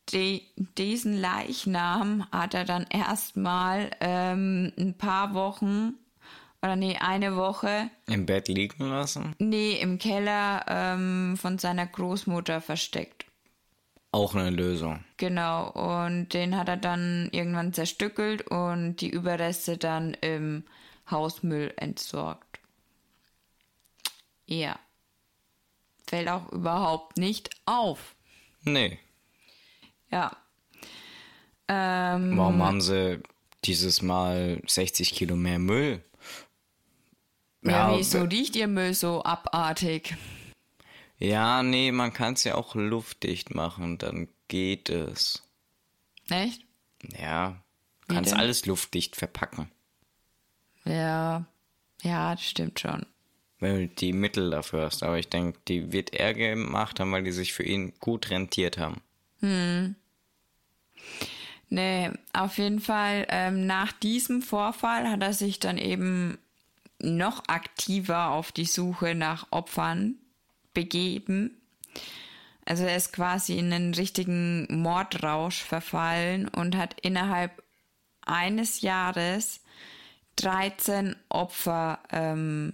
[0.09, 5.93] die, diesen Leichnam hat er dann erstmal ähm, ein paar Wochen
[6.61, 9.35] oder nee, eine Woche im Bett liegen lassen?
[9.39, 13.25] Nee, im Keller ähm, von seiner Großmutter versteckt.
[14.11, 15.03] Auch eine Lösung.
[15.17, 20.65] Genau, und den hat er dann irgendwann zerstückelt und die Überreste dann im
[21.09, 22.59] Hausmüll entsorgt.
[24.45, 24.77] Ja.
[26.07, 28.15] Fällt auch überhaupt nicht auf.
[28.63, 28.99] Nee.
[30.11, 30.37] Ja.
[31.67, 33.21] Ähm, Warum haben sie
[33.63, 36.03] dieses Mal 60 Kilo mehr Müll?
[37.63, 40.15] Ja, ja wieso riecht ihr Müll so abartig?
[41.17, 45.43] Ja, nee, man kann es ja auch luftdicht machen, dann geht es.
[46.29, 46.65] Echt?
[47.17, 47.61] Ja,
[48.07, 49.69] kannst alles luftdicht verpacken.
[50.83, 51.45] Ja,
[52.01, 53.05] ja, das stimmt schon.
[53.59, 57.23] Wenn du die Mittel dafür hast, aber ich denke, die wird er gemacht haben, weil
[57.23, 59.01] die sich für ihn gut rentiert haben.
[59.41, 59.95] Hm.
[61.69, 66.37] Nee, auf jeden Fall, ähm, nach diesem Vorfall hat er sich dann eben
[66.99, 70.15] noch aktiver auf die Suche nach Opfern
[70.73, 71.61] begeben.
[72.65, 77.63] Also er ist quasi in einen richtigen Mordrausch verfallen und hat innerhalb
[78.25, 79.61] eines Jahres
[80.37, 82.73] 13 Opfer ähm,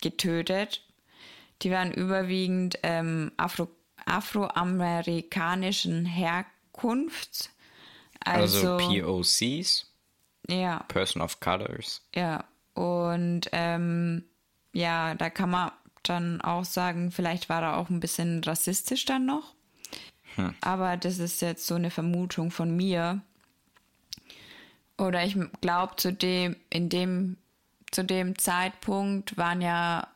[0.00, 0.82] getötet.
[1.62, 3.68] Die waren überwiegend ähm, Afro
[4.06, 7.50] afroamerikanischen Herkunft.
[8.24, 9.86] Also, Also, POCs,
[10.48, 12.02] ja, Person of Colors.
[12.14, 12.44] ja.
[12.74, 14.22] Und ähm,
[14.72, 15.72] ja, da kann man
[16.04, 19.54] dann auch sagen, vielleicht war er auch ein bisschen rassistisch dann noch.
[20.60, 23.20] Aber das ist jetzt so eine Vermutung von mir.
[24.96, 27.36] Oder ich glaube, zu dem, in dem,
[27.90, 30.06] zu dem Zeitpunkt waren ja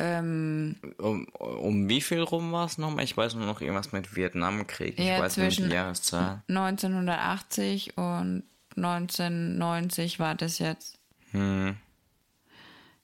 [0.00, 3.04] ähm, Um, um wie viel rum war es nochmal?
[3.04, 4.98] Ich weiß nur noch irgendwas mit Vietnamkrieg.
[4.98, 6.42] Ich Ja, weiß nicht zwischen- die Jahreszahl.
[6.48, 8.44] 1980 und
[8.76, 10.98] 1990 war das jetzt.
[11.32, 11.76] Hm.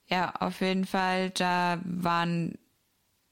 [0.08, 2.58] Ja, auf jeden Fall, da waren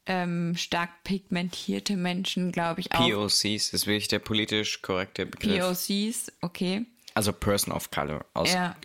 [0.07, 3.09] ähm, stark pigmentierte Menschen, glaube ich, auch.
[3.09, 5.61] POCs ist wirklich der politisch korrekte Begriff.
[5.61, 6.85] POCs, okay.
[7.14, 8.24] also Person of Color.
[8.35, 8.77] Aus, Ja.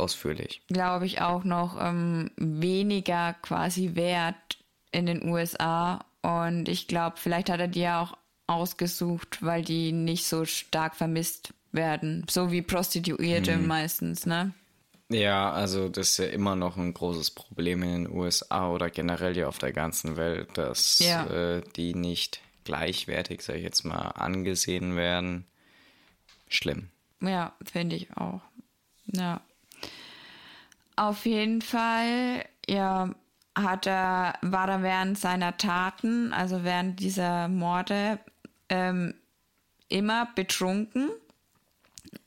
[0.00, 0.62] Ausführlich.
[0.68, 4.58] Glaube ich auch noch ähm, weniger quasi wert
[4.92, 6.04] in den USA.
[6.22, 10.96] Und ich glaube, vielleicht hat er die ja auch ausgesucht, weil die nicht so stark
[10.96, 12.26] vermisst werden.
[12.28, 14.52] So wie Prostituierte meistens, ne?
[15.08, 19.36] Ja, also das ist ja immer noch ein großes Problem in den USA oder generell
[19.36, 21.26] ja auf der ganzen Welt, dass Ja.
[21.26, 25.46] äh, die nicht gleichwertig, sag ich jetzt mal, angesehen werden.
[26.48, 26.90] Schlimm.
[27.20, 28.40] Ja, finde ich auch.
[29.06, 29.40] Ja.
[30.96, 33.14] Auf jeden Fall, ja,
[33.56, 38.18] hat er, war er während seiner Taten, also während dieser Morde,
[38.68, 39.14] ähm,
[39.88, 41.10] immer betrunken.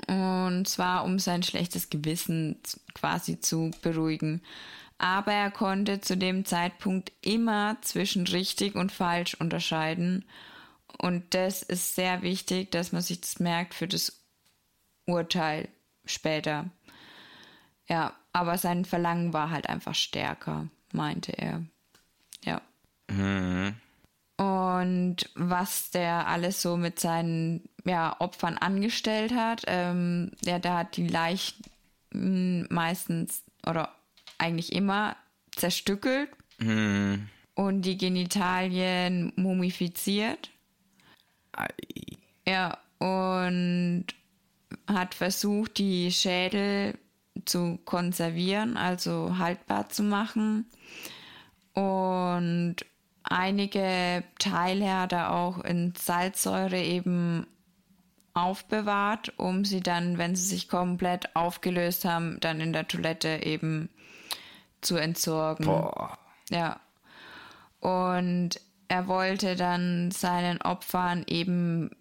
[0.07, 2.57] Und zwar, um sein schlechtes Gewissen
[2.93, 4.41] quasi zu beruhigen.
[4.97, 10.25] Aber er konnte zu dem Zeitpunkt immer zwischen richtig und falsch unterscheiden.
[10.97, 14.21] Und das ist sehr wichtig, dass man sich das merkt für das
[15.05, 15.67] Urteil
[16.05, 16.69] später.
[17.87, 21.63] Ja, aber sein Verlangen war halt einfach stärker, meinte er.
[22.43, 22.61] Ja.
[24.37, 30.97] Und was der alles so mit seinen ja, Opfern angestellt hat, ähm, der, der hat
[30.97, 33.95] die Leichen meistens oder
[34.37, 35.15] eigentlich immer
[35.55, 36.29] zerstückelt
[37.55, 40.49] und die Genitalien mumifiziert.
[41.51, 41.67] Ei.
[42.47, 44.05] Ja, und
[44.87, 46.97] hat versucht, die Schädel
[47.45, 50.65] zu konservieren, also haltbar zu machen.
[51.73, 52.77] Und
[53.23, 57.47] einige Teile hat er auch in Salzsäure eben
[58.33, 63.89] aufbewahrt, um sie dann, wenn sie sich komplett aufgelöst haben, dann in der Toilette eben
[64.81, 65.65] zu entsorgen.
[65.65, 66.17] Boah.
[66.49, 66.79] Ja.
[67.79, 71.91] Und er wollte dann seinen Opfern eben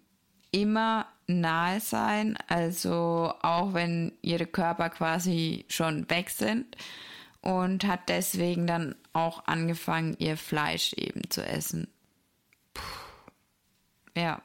[0.51, 6.77] immer nahe sein, also auch wenn ihre Körper quasi schon weg sind
[7.41, 11.87] und hat deswegen dann auch angefangen, ihr Fleisch eben zu essen.
[14.15, 14.41] Ja.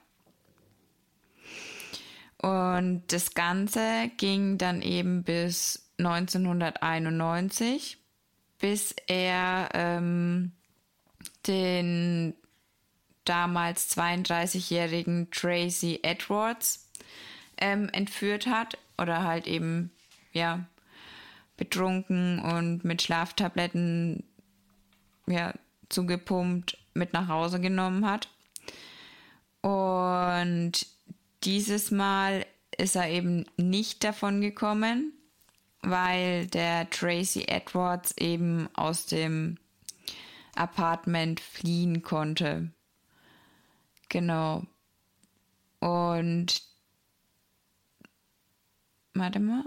[2.40, 7.98] Und das Ganze ging dann eben bis 1991,
[8.58, 10.52] bis er ähm,
[11.46, 12.34] den
[13.28, 16.90] damals 32-jährigen Tracy Edwards
[17.58, 19.90] ähm, entführt hat oder halt eben,
[20.32, 20.66] ja,
[21.56, 24.24] betrunken und mit Schlaftabletten
[25.26, 25.52] ja,
[25.88, 28.28] zugepumpt mit nach Hause genommen hat.
[29.60, 30.86] Und
[31.44, 35.12] dieses Mal ist er eben nicht davon gekommen,
[35.82, 39.58] weil der Tracy Edwards eben aus dem
[40.54, 42.70] Apartment fliehen konnte.
[44.08, 44.64] Genau.
[45.80, 46.62] Und
[49.14, 49.64] warte mal.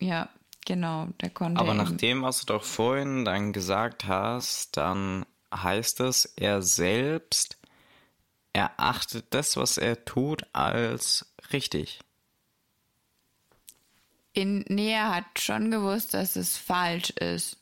[0.00, 0.28] Ja,
[0.66, 1.60] genau, der konnte.
[1.60, 6.62] Aber eben- nach dem, was du doch vorhin dann gesagt hast, dann heißt es, er
[6.62, 7.58] selbst
[8.52, 12.00] erachtet das, was er tut, als richtig.
[14.34, 17.58] In, nee, er hat schon gewusst, dass es falsch ist,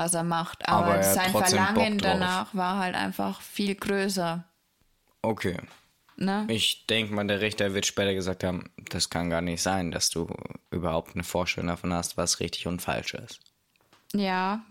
[0.00, 0.66] was er macht.
[0.68, 4.44] Aber, Aber er sein Verlangen danach war halt einfach viel größer.
[5.22, 5.58] Okay.
[6.16, 6.46] Ne?
[6.48, 10.10] Ich denke mal, der Richter wird später gesagt haben, das kann gar nicht sein, dass
[10.10, 10.26] du
[10.70, 13.40] überhaupt eine Vorstellung davon hast, was richtig und falsch ist.
[14.12, 14.62] Ja,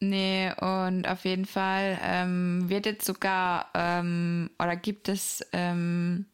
[0.00, 6.26] nee, und auf jeden Fall ähm, wird jetzt sogar, ähm, oder gibt es ähm,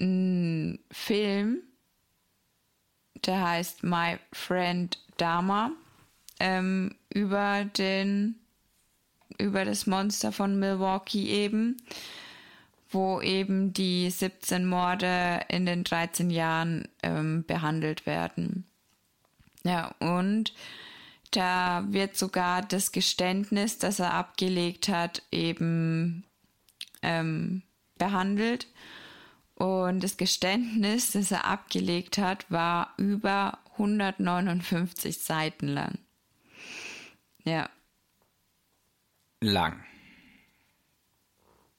[0.00, 1.58] einen Film,
[3.26, 5.72] der heißt My Friend Dharma,
[6.42, 8.34] ähm, über den,
[9.38, 11.76] über das Monster von Milwaukee eben,
[12.90, 18.66] wo eben die 17 Morde in den 13 Jahren ähm, behandelt werden.
[19.62, 20.52] Ja, und
[21.30, 26.24] da wird sogar das Geständnis, das er abgelegt hat, eben
[27.02, 27.62] ähm,
[27.98, 28.66] behandelt.
[29.54, 35.98] Und das Geständnis, das er abgelegt hat, war über 159 Seiten lang.
[37.44, 37.68] Ja.
[39.40, 39.84] Lang.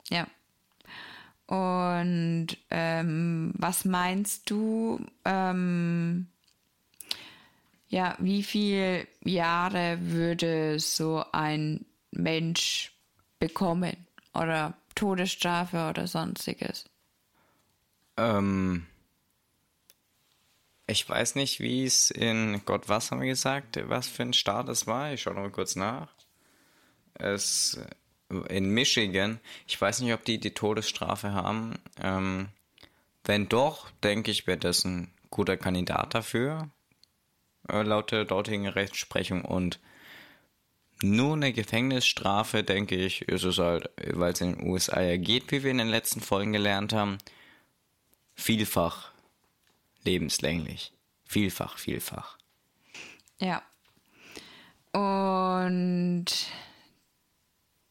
[0.10, 0.28] Ja.
[1.48, 5.06] Und ähm, was meinst du?
[5.26, 6.28] Ähm,
[7.88, 12.92] ja, wie viele Jahre würde so ein Mensch
[13.40, 13.96] bekommen?
[14.34, 16.86] Oder Todesstrafe oder sonstiges?
[18.18, 18.88] Ähm,
[20.88, 24.70] ich weiß nicht, wie es in Gott, was haben wir gesagt, was für ein Staat
[24.70, 25.14] es war.
[25.14, 26.10] Ich schaue noch mal kurz nach.
[27.14, 27.80] Es
[28.50, 29.40] in Michigan.
[29.68, 31.76] Ich weiß nicht, ob die die Todesstrafe haben.
[32.02, 32.50] Ähm,
[33.24, 36.70] wenn doch, denke ich, wäre das ein guter Kandidat dafür,
[37.70, 39.46] äh, laut der dortigen Rechtsprechung.
[39.46, 39.80] Und
[41.02, 45.52] nur eine Gefängnisstrafe, denke ich, ist es halt, weil es in den USA ja geht,
[45.52, 47.18] wie wir in den letzten Folgen gelernt haben,
[48.36, 49.13] vielfach
[50.04, 50.94] lebenslänglich.
[51.26, 52.38] Vielfach, vielfach.
[53.40, 53.62] Ja.
[54.92, 56.26] Und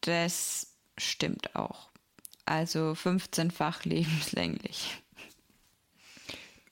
[0.02, 1.90] das stimmt auch.
[2.46, 5.02] Also 15-fach lebenslänglich.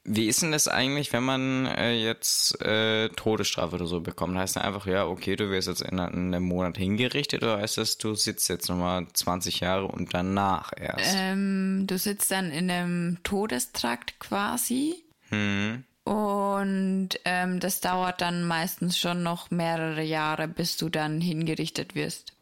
[0.05, 4.37] Wie ist denn das eigentlich, wenn man äh, jetzt äh, Todesstrafe oder so bekommt?
[4.37, 7.77] Heißt das einfach, ja, okay, du wirst jetzt in, in einem Monat hingerichtet oder heißt
[7.77, 11.15] das, du sitzt jetzt nochmal 20 Jahre und danach erst?
[11.17, 15.05] Ähm, du sitzt dann in einem Todestrakt quasi.
[15.31, 15.85] Hm.
[16.05, 22.33] Und ähm, das dauert dann meistens schon noch mehrere Jahre, bis du dann hingerichtet wirst.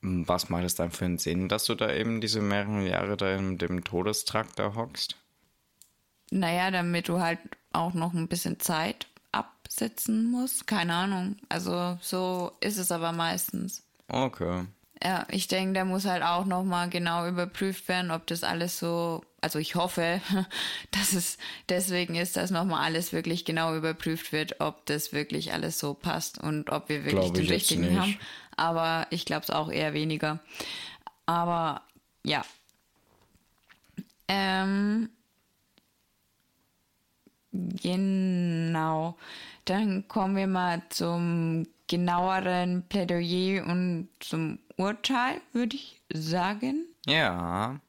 [0.00, 3.34] Was macht es dann für einen Sinn, dass du da eben diese mehreren Jahre da
[3.36, 5.16] in dem Todestrakt da hockst?
[6.30, 7.38] Naja, damit du halt
[7.72, 10.66] auch noch ein bisschen Zeit absetzen musst.
[10.66, 11.36] Keine Ahnung.
[11.48, 13.84] Also so ist es aber meistens.
[14.08, 14.66] Okay.
[15.02, 19.24] Ja, ich denke, da muss halt auch nochmal genau überprüft werden, ob das alles so,
[19.42, 20.20] also ich hoffe,
[20.92, 21.36] dass es
[21.68, 26.38] deswegen ist, dass nochmal alles wirklich genau überprüft wird, ob das wirklich alles so passt
[26.38, 28.18] und ob wir wirklich Glaub den richtigen haben.
[28.56, 30.38] Aber ich glaube es auch eher weniger.
[31.26, 31.82] Aber
[32.24, 32.44] ja.
[34.28, 35.10] Ähm,
[37.52, 39.18] genau.
[39.64, 46.86] Dann kommen wir mal zum genaueren Plädoyer und zum Urteil, würde ich sagen.
[47.06, 47.80] Ja.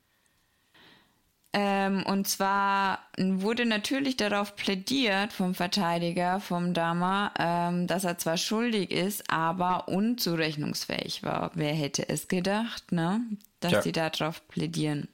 [1.55, 8.37] Ähm, und zwar wurde natürlich darauf plädiert vom Verteidiger, vom Dama, ähm, dass er zwar
[8.37, 11.51] schuldig ist, aber unzurechnungsfähig war.
[11.53, 13.21] Wer hätte es gedacht, ne?
[13.59, 13.81] Dass Tja.
[13.83, 15.07] sie darauf plädieren.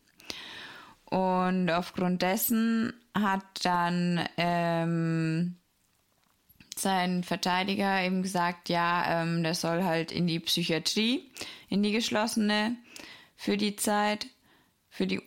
[1.03, 5.57] Und aufgrund dessen hat dann ähm,
[6.77, 11.29] sein Verteidiger eben gesagt, ja, ähm, der soll halt in die Psychiatrie,
[11.67, 12.77] in die geschlossene
[13.35, 14.27] für die Zeit,
[14.89, 15.21] für die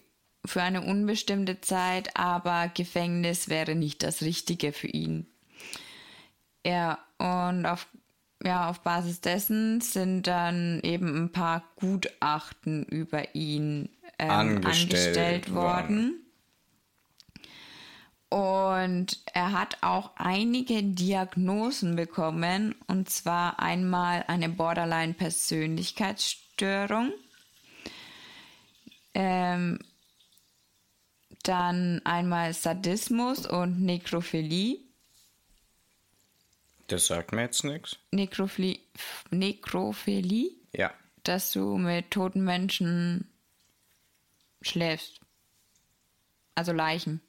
[0.45, 5.27] für eine unbestimmte Zeit, aber Gefängnis wäre nicht das Richtige für ihn.
[6.67, 7.87] Ja, und auf,
[8.45, 13.89] ja, auf Basis dessen sind dann eben ein paar Gutachten über ihn
[14.19, 16.23] ähm, Angestellt angestellt worden.
[18.33, 27.13] Und er hat auch einige Diagnosen bekommen, und zwar einmal eine Borderline-Persönlichkeitsstörung,
[29.13, 29.81] ähm,
[31.43, 34.79] dann einmal Sadismus und Nekrophilie.
[36.89, 37.97] Das sagt mir jetzt nichts.
[38.11, 38.79] Nekrophilie,
[39.31, 40.93] Nekrophilie, Ja.
[41.25, 43.29] dass du mit toten Menschen
[44.61, 45.21] schläfst.
[46.55, 47.21] Also Leichen.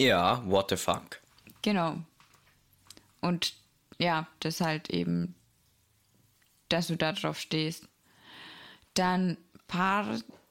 [0.00, 1.20] Ja, what the fuck?
[1.62, 1.98] Genau.
[3.20, 3.54] Und
[3.98, 5.34] ja, das halt eben,
[6.70, 7.86] dass du da drauf stehst.
[8.94, 9.36] Dann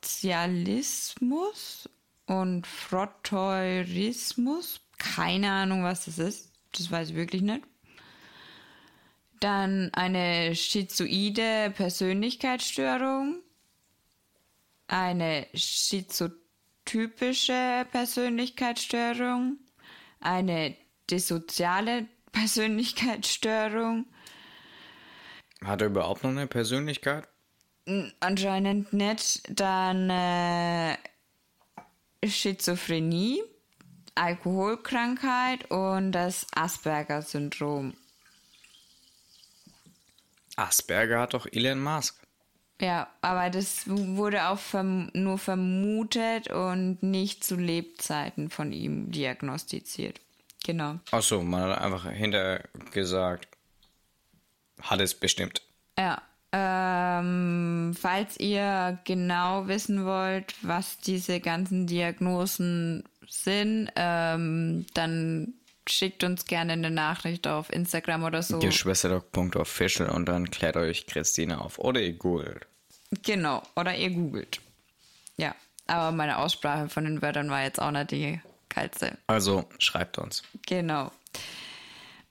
[0.02, 1.90] Partialismus
[2.26, 4.80] und Frotteurismus.
[4.98, 6.54] Keine Ahnung, was das ist.
[6.72, 7.66] Das weiß ich wirklich nicht.
[9.40, 13.42] Dann eine schizoide Persönlichkeitsstörung.
[14.88, 19.58] Eine schizotypische Persönlichkeitsstörung.
[20.20, 20.76] Eine
[21.10, 24.06] dissoziale Persönlichkeitsstörung.
[25.64, 27.28] Hat er überhaupt noch eine Persönlichkeit?
[28.20, 29.42] Anscheinend nicht.
[29.50, 30.98] Dann äh,
[32.26, 33.42] Schizophrenie,
[34.16, 37.94] Alkoholkrankheit und das Asperger-Syndrom.
[40.56, 42.16] Asperger hat doch Elon Musk.
[42.82, 50.22] Ja, aber das wurde auch verm nur vermutet und nicht zu Lebzeiten von ihm diagnostiziert.
[50.66, 51.00] Genau.
[51.12, 53.48] Achso, man hat einfach hinterher gesagt,
[54.82, 55.62] hat es bestimmt.
[55.98, 56.22] Ja.
[56.52, 65.54] Ähm, falls ihr genau wissen wollt, was diese ganzen Diagnosen sind, ähm, dann
[65.88, 68.60] schickt uns gerne eine Nachricht auf Instagram oder so.
[68.60, 71.78] Geschwisterdoc.official und dann klärt euch Christine auf.
[71.80, 72.66] Oder ihr googelt.
[73.24, 74.60] Genau, oder ihr googelt.
[75.38, 75.56] Ja,
[75.88, 78.40] aber meine Aussprache von den Wörtern war jetzt auch nicht die
[78.70, 79.18] geilste.
[79.28, 80.44] Also schreibt uns.
[80.68, 81.12] Genau.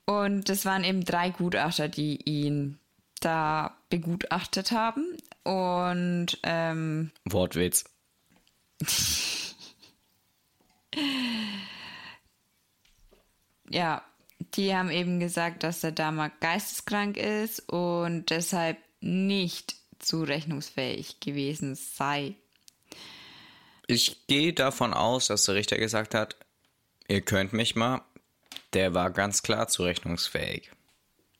[0.05, 2.79] Und es waren eben drei Gutachter, die ihn
[3.19, 5.17] da begutachtet haben.
[5.43, 7.85] Und ähm, Wortwitz.
[13.69, 14.03] ja,
[14.55, 22.35] die haben eben gesagt, dass der Dama geisteskrank ist und deshalb nicht zurechnungsfähig gewesen sei.
[23.87, 26.35] Ich gehe davon aus, dass der Richter gesagt hat,
[27.07, 28.01] ihr könnt mich mal.
[28.73, 30.71] Der war ganz klar zurechnungsfähig.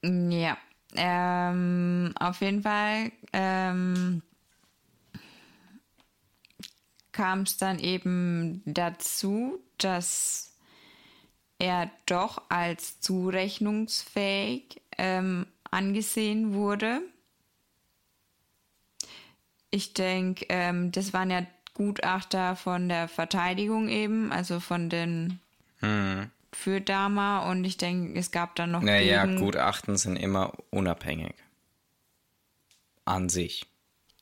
[0.01, 0.57] Ja,
[0.95, 4.21] ähm, auf jeden Fall ähm,
[7.11, 10.53] kam es dann eben dazu, dass
[11.59, 17.01] er doch als zurechnungsfähig ähm, angesehen wurde.
[19.69, 25.39] Ich denke, ähm, das waren ja Gutachter von der Verteidigung eben, also von den
[25.79, 26.29] Hm.
[26.59, 31.33] Für Dama und ich denke, es gab dann noch Naja, gegen, Gutachten sind immer unabhängig.
[33.05, 33.65] An sich.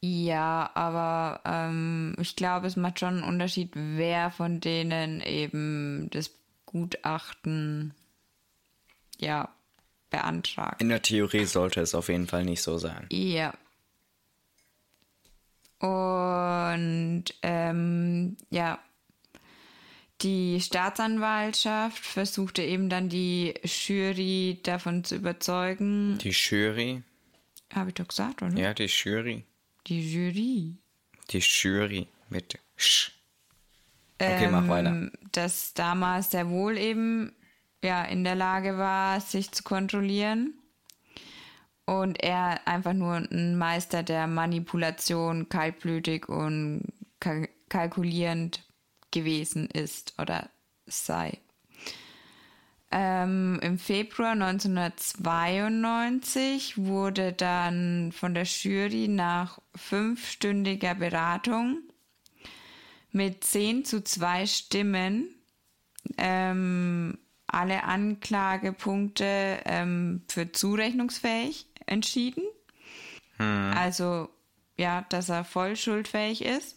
[0.01, 6.31] Ja, aber ähm, ich glaube, es macht schon einen Unterschied, wer von denen eben das
[6.67, 7.95] Gutachten
[9.17, 9.49] ja
[10.11, 10.79] beantragt.
[10.79, 13.07] In der Theorie sollte es auf jeden Fall nicht so sein.
[13.11, 13.53] Ja.
[15.79, 18.79] Und ähm, ja,
[20.21, 26.17] die Staatsanwaltschaft versuchte eben dann die Jury davon zu überzeugen.
[26.17, 27.03] Die Jury.
[27.73, 28.57] Habe ich doch gesagt, oder?
[28.57, 29.43] Ja, die Jury.
[29.85, 30.75] Die Jury.
[31.29, 33.11] Die Jury mit Sch.
[34.19, 34.89] Okay, mach weiter.
[34.89, 37.33] ähm, dass damals sehr wohl eben
[37.83, 40.55] ja in der Lage war, sich zu kontrollieren.
[41.85, 48.63] Und er einfach nur ein Meister der Manipulation, kaltblütig und kal kalkulierend
[49.11, 50.49] gewesen ist oder
[50.85, 51.39] sei.
[52.89, 61.79] Ähm, Im Februar 1992 wurde dann von der Jury nach fünfstündiger Beratung
[63.11, 65.35] mit 10 zu 2 Stimmen
[66.17, 72.43] ähm, alle Anklagepunkte ähm, für zurechnungsfähig entschieden.
[73.75, 74.29] Also,
[74.77, 76.76] ja, dass er voll schuldfähig ist.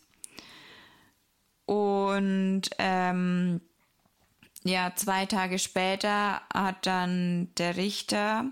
[1.70, 3.60] Und ähm,
[4.64, 8.46] ja, zwei Tage später hat dann der Richter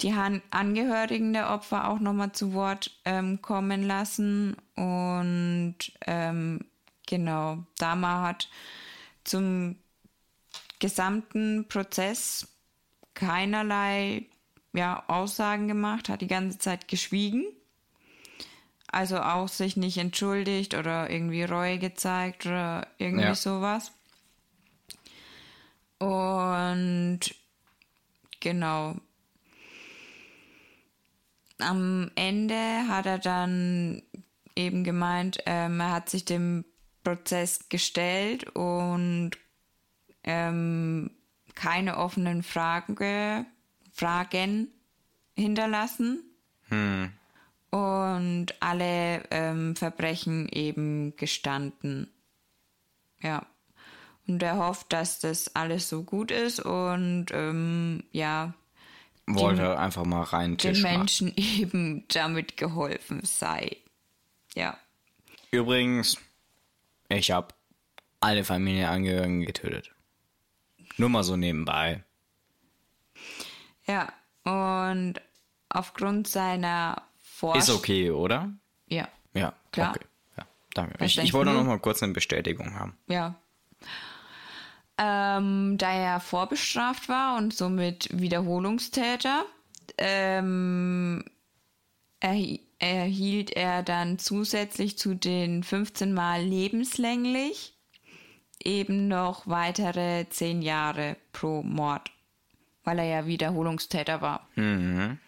[0.00, 0.14] die
[0.50, 4.56] Angehörigen der Opfer auch nochmal zu Wort ähm, kommen lassen.
[4.74, 6.60] Und ähm,
[7.06, 8.48] genau, Dama hat
[9.24, 9.76] zum
[10.78, 12.48] gesamten Prozess
[13.12, 14.24] keinerlei
[14.72, 17.44] ja, Aussagen gemacht, hat die ganze Zeit geschwiegen.
[18.94, 23.34] Also auch sich nicht entschuldigt oder irgendwie Reue gezeigt oder irgendwie Ja.
[23.34, 23.90] sowas.
[25.98, 27.20] Und
[28.38, 28.94] genau.
[31.58, 34.02] Am Ende hat er dann
[34.54, 36.64] eben gemeint, ähm, er hat sich dem
[37.02, 39.32] Prozess gestellt und
[40.22, 41.10] ähm,
[41.56, 43.44] keine offenen Frage,
[43.92, 44.68] Fragen
[45.36, 46.22] hinterlassen
[47.74, 52.08] und alle ähm, Verbrechen eben gestanden.
[53.20, 53.46] Ja.
[54.26, 58.54] Und er hofft, dass das alles so gut ist und ähm, ja,
[59.26, 60.82] Wollte einfach mal rein den.
[60.82, 63.78] Menschen eben damit geholfen sei.
[64.54, 64.78] Ja.
[65.50, 66.18] Übrigens,
[67.08, 67.48] ich habe
[68.20, 69.90] alle Familienangehörigen getötet.
[70.96, 72.04] Nur mal so nebenbei.
[73.86, 74.12] Ja.
[74.44, 75.14] Und
[75.70, 77.02] aufgrund seiner.
[77.56, 78.52] Ist okay, oder?
[78.86, 79.08] Ja.
[79.34, 79.90] Ja, Klar.
[79.90, 80.04] okay.
[80.36, 81.04] Ja, danke.
[81.04, 81.56] Ich, ich wollte du?
[81.58, 82.96] noch mal kurz eine Bestätigung haben.
[83.08, 83.34] Ja.
[84.96, 89.44] Ähm, da er vorbestraft war und somit Wiederholungstäter,
[89.98, 91.24] ähm,
[92.22, 97.74] erhi- erhielt er dann zusätzlich zu den 15 Mal lebenslänglich
[98.62, 102.12] eben noch weitere 10 Jahre pro Mord,
[102.84, 104.48] weil er ja Wiederholungstäter war.
[104.54, 105.18] Mhm.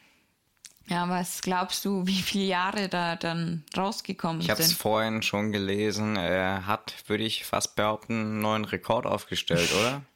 [0.88, 4.78] Ja, was glaubst du, wie viele Jahre da dann rausgekommen Ich habe es sind?
[4.78, 6.16] vorhin schon gelesen.
[6.16, 10.02] Er hat, würde ich fast behaupten, einen neuen Rekord aufgestellt, oder?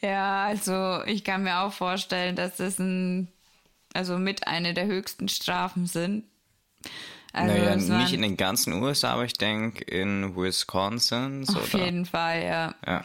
[0.00, 3.26] Ja, also ich kann mir auch vorstellen, dass das ein,
[3.92, 6.22] also mit einer der höchsten Strafen sind.
[7.32, 11.44] Also naja, nicht in den ganzen USA, aber ich denke in Wisconsin.
[11.44, 11.78] So auf da.
[11.78, 12.74] jeden Fall, ja.
[12.86, 13.02] Ja.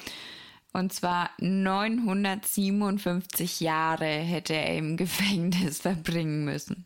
[0.73, 6.85] Und zwar 957 Jahre hätte er im Gefängnis verbringen müssen.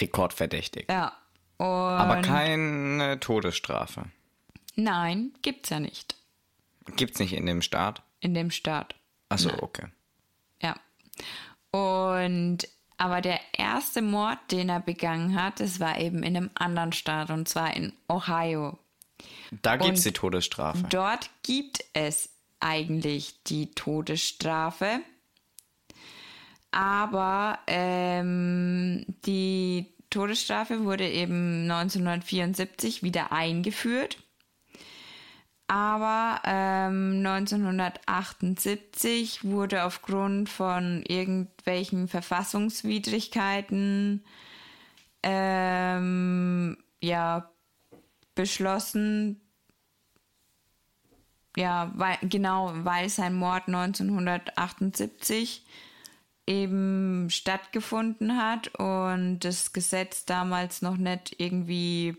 [0.00, 0.86] Rekordverdächtig.
[0.90, 1.12] Ja.
[1.56, 4.04] Und Aber keine Todesstrafe.
[4.76, 6.14] nein, gibt's ja nicht
[6.96, 8.02] Gibt's nicht in dem Staat?
[8.20, 8.94] in dem Staat.
[9.28, 9.86] Achso, okay.
[10.62, 10.74] Ja.
[11.70, 12.66] Und
[12.96, 17.30] aber der erste Mord, den er begangen hat, das war eben in einem anderen Staat
[17.30, 18.76] und zwar in Ohio.
[19.62, 20.82] Da gibt's Und die Todesstrafe.
[20.90, 22.30] Dort gibt es
[22.60, 25.00] eigentlich die Todesstrafe.
[26.70, 34.18] Aber ähm, die Todesstrafe wurde eben 1974 wieder eingeführt.
[35.66, 44.24] Aber ähm, 1978 wurde aufgrund von irgendwelchen Verfassungswidrigkeiten
[45.22, 47.50] ähm, ja
[48.34, 49.42] beschlossen,
[51.58, 55.66] ja, weil, genau, weil sein Mord 1978
[56.46, 62.16] eben stattgefunden hat und das Gesetz damals noch nicht irgendwie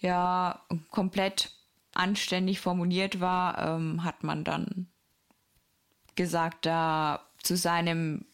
[0.00, 1.52] ja komplett
[1.94, 4.88] anständig formuliert war, ähm, hat man dann
[6.16, 8.24] gesagt, da zu seinem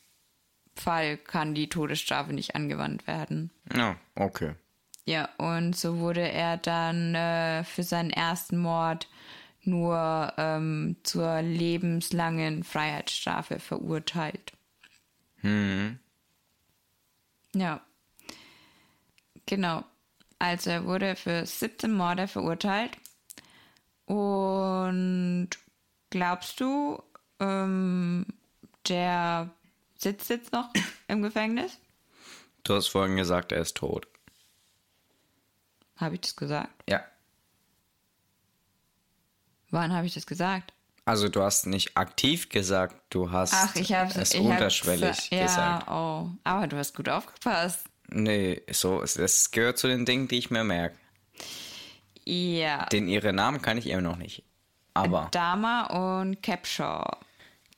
[0.75, 3.51] Fall kann die Todesstrafe nicht angewandt werden.
[3.77, 4.55] Ja, okay.
[5.05, 9.07] Ja, und so wurde er dann äh, für seinen ersten Mord
[9.69, 14.53] nur ähm, zur lebenslangen Freiheitsstrafe verurteilt.
[17.55, 17.81] Ja.
[19.47, 19.85] Genau.
[20.39, 22.97] Also er wurde für 17 Morde verurteilt.
[24.07, 25.51] Und
[26.11, 27.03] glaubst du,
[27.41, 28.27] ähm,
[28.89, 29.51] der
[29.97, 30.73] sitzt jetzt noch
[31.09, 31.79] im Gefängnis?
[32.65, 34.07] Du hast vorhin gesagt, er ist tot.
[35.97, 36.85] Habe ich das gesagt?
[36.89, 37.05] Ja.
[39.71, 40.73] Wann habe ich das gesagt?
[41.05, 45.43] Also du hast nicht aktiv gesagt, du hast Ach, ich habe es ich unterschwellig ja,
[45.45, 45.89] gesagt.
[45.91, 47.87] oh, aber du hast gut aufgepasst.
[48.09, 50.97] Nee, so, es gehört zu den Dingen, die ich mir merke.
[52.25, 52.87] Ja.
[52.87, 54.45] Den ihre Namen kann ich immer noch nicht.
[54.93, 57.19] Aber Dama und Capshaw.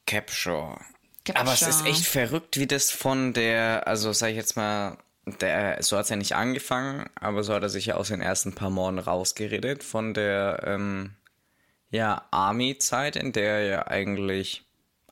[0.06, 0.80] Capshaw.
[1.24, 1.40] Capshaw.
[1.40, 4.98] Aber es ist echt verrückt, wie das von der, also sag ich jetzt mal,
[5.40, 8.20] der, so hat es ja nicht angefangen, aber so hat er sich ja aus den
[8.20, 11.14] ersten paar Morden rausgeredet von der, ähm,
[11.90, 14.62] ja, Army-Zeit, in der er ja eigentlich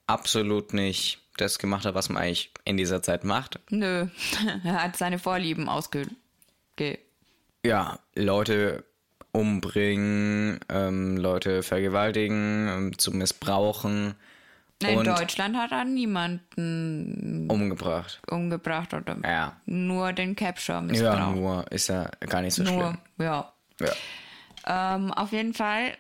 [0.06, 3.60] absolut nicht das gemacht hat, was man eigentlich in dieser Zeit macht.
[3.70, 4.06] Nö,
[4.64, 6.06] er hat seine Vorlieben ausge...
[6.76, 6.98] Ge
[7.64, 8.84] Ja, Leute
[9.32, 14.14] umbringen, ähm, Leute vergewaltigen, ähm, zu missbrauchen,
[14.80, 18.20] in Deutschland hat er niemanden umgebracht.
[18.30, 19.56] umgebracht oder Ja.
[19.66, 21.36] nur den Ja, missbraucht.
[21.36, 22.98] nur ist ja gar nicht so nur, schlimm.
[23.18, 23.52] ja.
[23.80, 24.94] Ja.
[24.96, 25.92] Ähm, auf jeden Fall,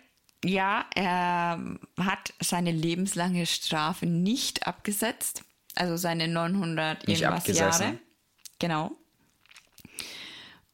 [0.44, 1.58] ja, er
[1.98, 5.42] hat seine lebenslange Strafe nicht abgesetzt.
[5.74, 7.56] Also seine 900 Nicht irgendwas.
[7.56, 7.98] Jahre.
[8.58, 8.90] Genau.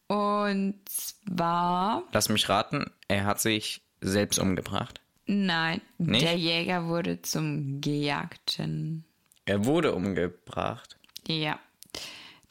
[0.07, 5.01] Und zwar, Lass mich raten, er hat sich selbst umgebracht.
[5.25, 6.23] nein, Nicht?
[6.23, 9.03] der Jäger wurde zum Gejagten.
[9.45, 10.97] Er wurde umgebracht.
[11.27, 11.59] Ja.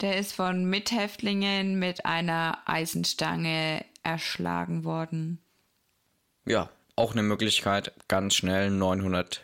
[0.01, 5.39] Der ist von Mithäftlingen mit einer Eisenstange erschlagen worden.
[6.45, 9.43] Ja, auch eine Möglichkeit, ganz schnell 980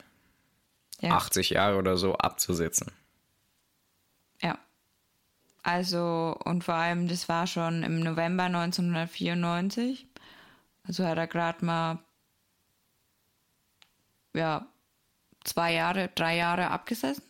[1.01, 1.55] Ja.
[1.55, 2.91] Jahre oder so abzusitzen.
[4.41, 4.57] Ja.
[5.63, 10.07] Also, und vor allem, das war schon im November 1994.
[10.87, 11.99] Also hat er gerade mal,
[14.33, 14.65] ja,
[15.43, 17.23] zwei Jahre, drei Jahre abgesessen.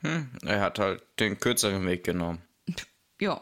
[0.00, 2.42] Hm, er hat halt den kürzeren Weg genommen.
[3.20, 3.40] Ja.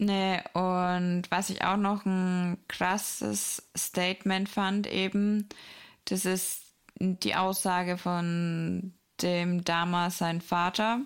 [0.00, 5.48] Ne, und was ich auch noch ein krasses Statement fand, eben,
[6.04, 6.62] das ist
[7.00, 8.92] die Aussage von
[9.22, 11.00] dem damals sein Vater.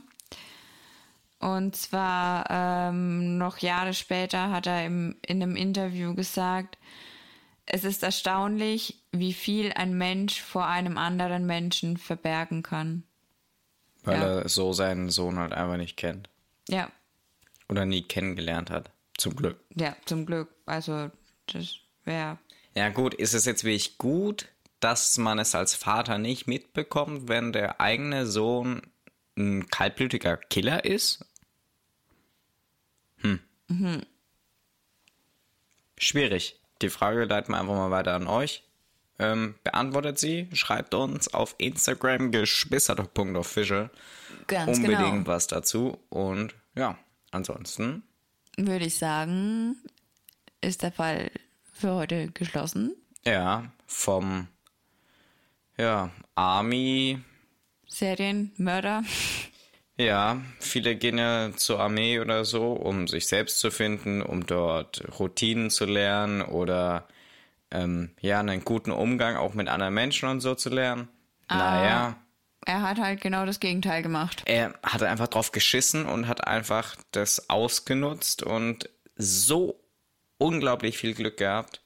[1.38, 6.78] Und zwar ähm, noch Jahre später hat er im, in einem Interview gesagt,
[7.66, 13.04] es ist erstaunlich, wie viel ein Mensch vor einem anderen Menschen verbergen kann.
[14.04, 14.26] Weil Ja.
[14.40, 16.28] er so seinen Sohn halt einfach nicht kennt.
[16.68, 16.90] Ja,
[17.72, 18.90] Oder nie kennengelernt hat.
[19.16, 19.58] Zum Glück.
[19.74, 20.48] ja, zum Glück.
[20.66, 21.10] Also,
[21.46, 22.38] das wäre
[22.74, 24.48] Ja gut, ist es jetzt wirklich gut,
[24.80, 28.82] dass man es als Vater nicht mitbekommt, wenn der eigene Sohn
[29.38, 31.24] ein kaltblütiger Killer ist?
[33.18, 33.40] Hm.
[35.96, 36.60] Schwierig.
[36.82, 38.64] Die Frage leiten wir einfach mal weiter an euch.
[39.18, 40.48] ähm, beantwortet sie.
[40.52, 43.88] Schreibt uns auf Instagram geschwisterdoc.official
[44.48, 45.26] Ganz unbedingt genau.
[45.26, 45.98] was dazu.
[46.10, 46.98] Und ja,
[47.32, 48.04] ansonsten,
[48.56, 49.76] Würde ich sagen,
[50.60, 51.30] ist der Fall
[51.72, 52.94] für heute geschlossen.
[53.24, 54.48] ja, vom
[55.76, 57.18] ja, Army
[57.88, 59.04] Serienmörder.
[59.98, 65.02] Ja, viele gehen ja zur Armee oder so, um sich selbst zu finden, um dort
[65.18, 67.06] Routinen zu lernen oder
[67.70, 71.08] ähm, ja, einen guten Umgang auch mit anderen Menschen und so zu lernen.
[71.50, 72.16] Naja,
[72.66, 74.42] Er hat halt genau das Gegenteil gemacht.
[74.46, 79.80] er hat einfach drauf geschissen und hat einfach das ausgenutzt und so
[80.38, 81.82] unglaublich viel Glück gehabt.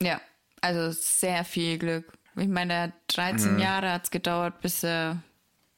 [0.00, 0.20] Ja,
[0.60, 2.12] also sehr viel Glück.
[2.36, 5.22] Ich meine, er hat 13 Jahre hat es gedauert, bis er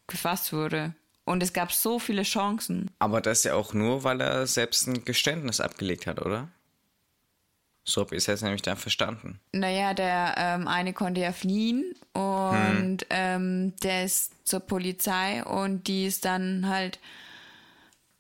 [0.07, 0.95] gefasst wurde.
[1.25, 2.91] Und es gab so viele Chancen.
[3.01, 6.49] Aber das ja auch nur, weil er selbst ein Geständnis abgelegt hat, oder?
[7.89, 9.39] So habe ich es nämlich dann verstanden.
[9.53, 16.07] Naja, der ähm, eine konnte ja fliehen und ähm, der ist zur Polizei und die
[16.07, 16.99] ist dann halt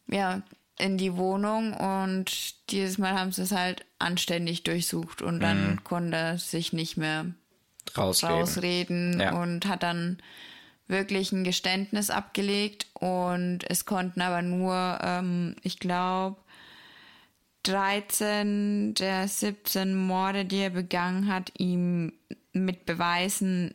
[0.07, 0.43] ja
[0.79, 6.17] in die Wohnung und dieses Mal haben sie es halt anständig durchsucht und dann konnte
[6.17, 7.27] er sich nicht mehr
[7.97, 8.37] Rausreden.
[8.37, 9.33] rausreden Ja.
[9.41, 10.19] und hat dann
[10.87, 16.37] wirklich ein Geständnis abgelegt und es konnten aber nur, ähm, ich glaube,
[17.67, 22.13] 13 der 17 Morde, die er begangen hat, ihm
[22.53, 23.75] mit Beweisen,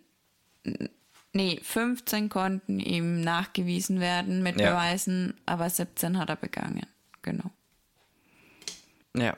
[1.34, 4.72] nee, 15 konnten ihm nachgewiesen werden mit Ja.
[4.72, 6.86] Beweisen, aber 17 hat er begangen.
[7.22, 7.52] Genau.
[9.16, 9.36] Ja.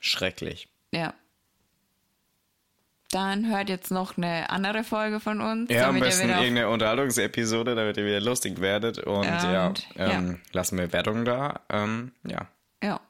[0.00, 0.68] Schrecklich.
[0.92, 1.14] Ja.
[3.10, 5.70] Dann hört jetzt noch eine andere Folge von uns.
[5.70, 8.98] Ja, am besten irgendeine Unterhaltungsepisode, damit ihr wieder lustig werdet.
[8.98, 10.36] Und ja, Und, ähm, ja.
[10.52, 11.60] lassen wir Wertung da.
[11.70, 12.48] Ähm, ja.
[12.84, 13.00] Ja,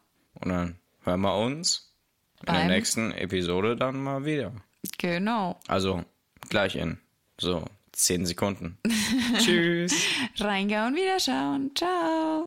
[0.40, 1.92] Und dann hören wir uns
[2.40, 4.52] in der Beim- nächsten Episode dann mal wieder.
[4.98, 5.58] genau.
[5.66, 6.04] Also
[6.48, 6.98] gleich in
[7.40, 8.78] so 10 Sekunden.
[9.38, 9.94] Tschüss.
[10.38, 11.70] Reingauen, wiederschauen.
[11.74, 12.44] Ciao.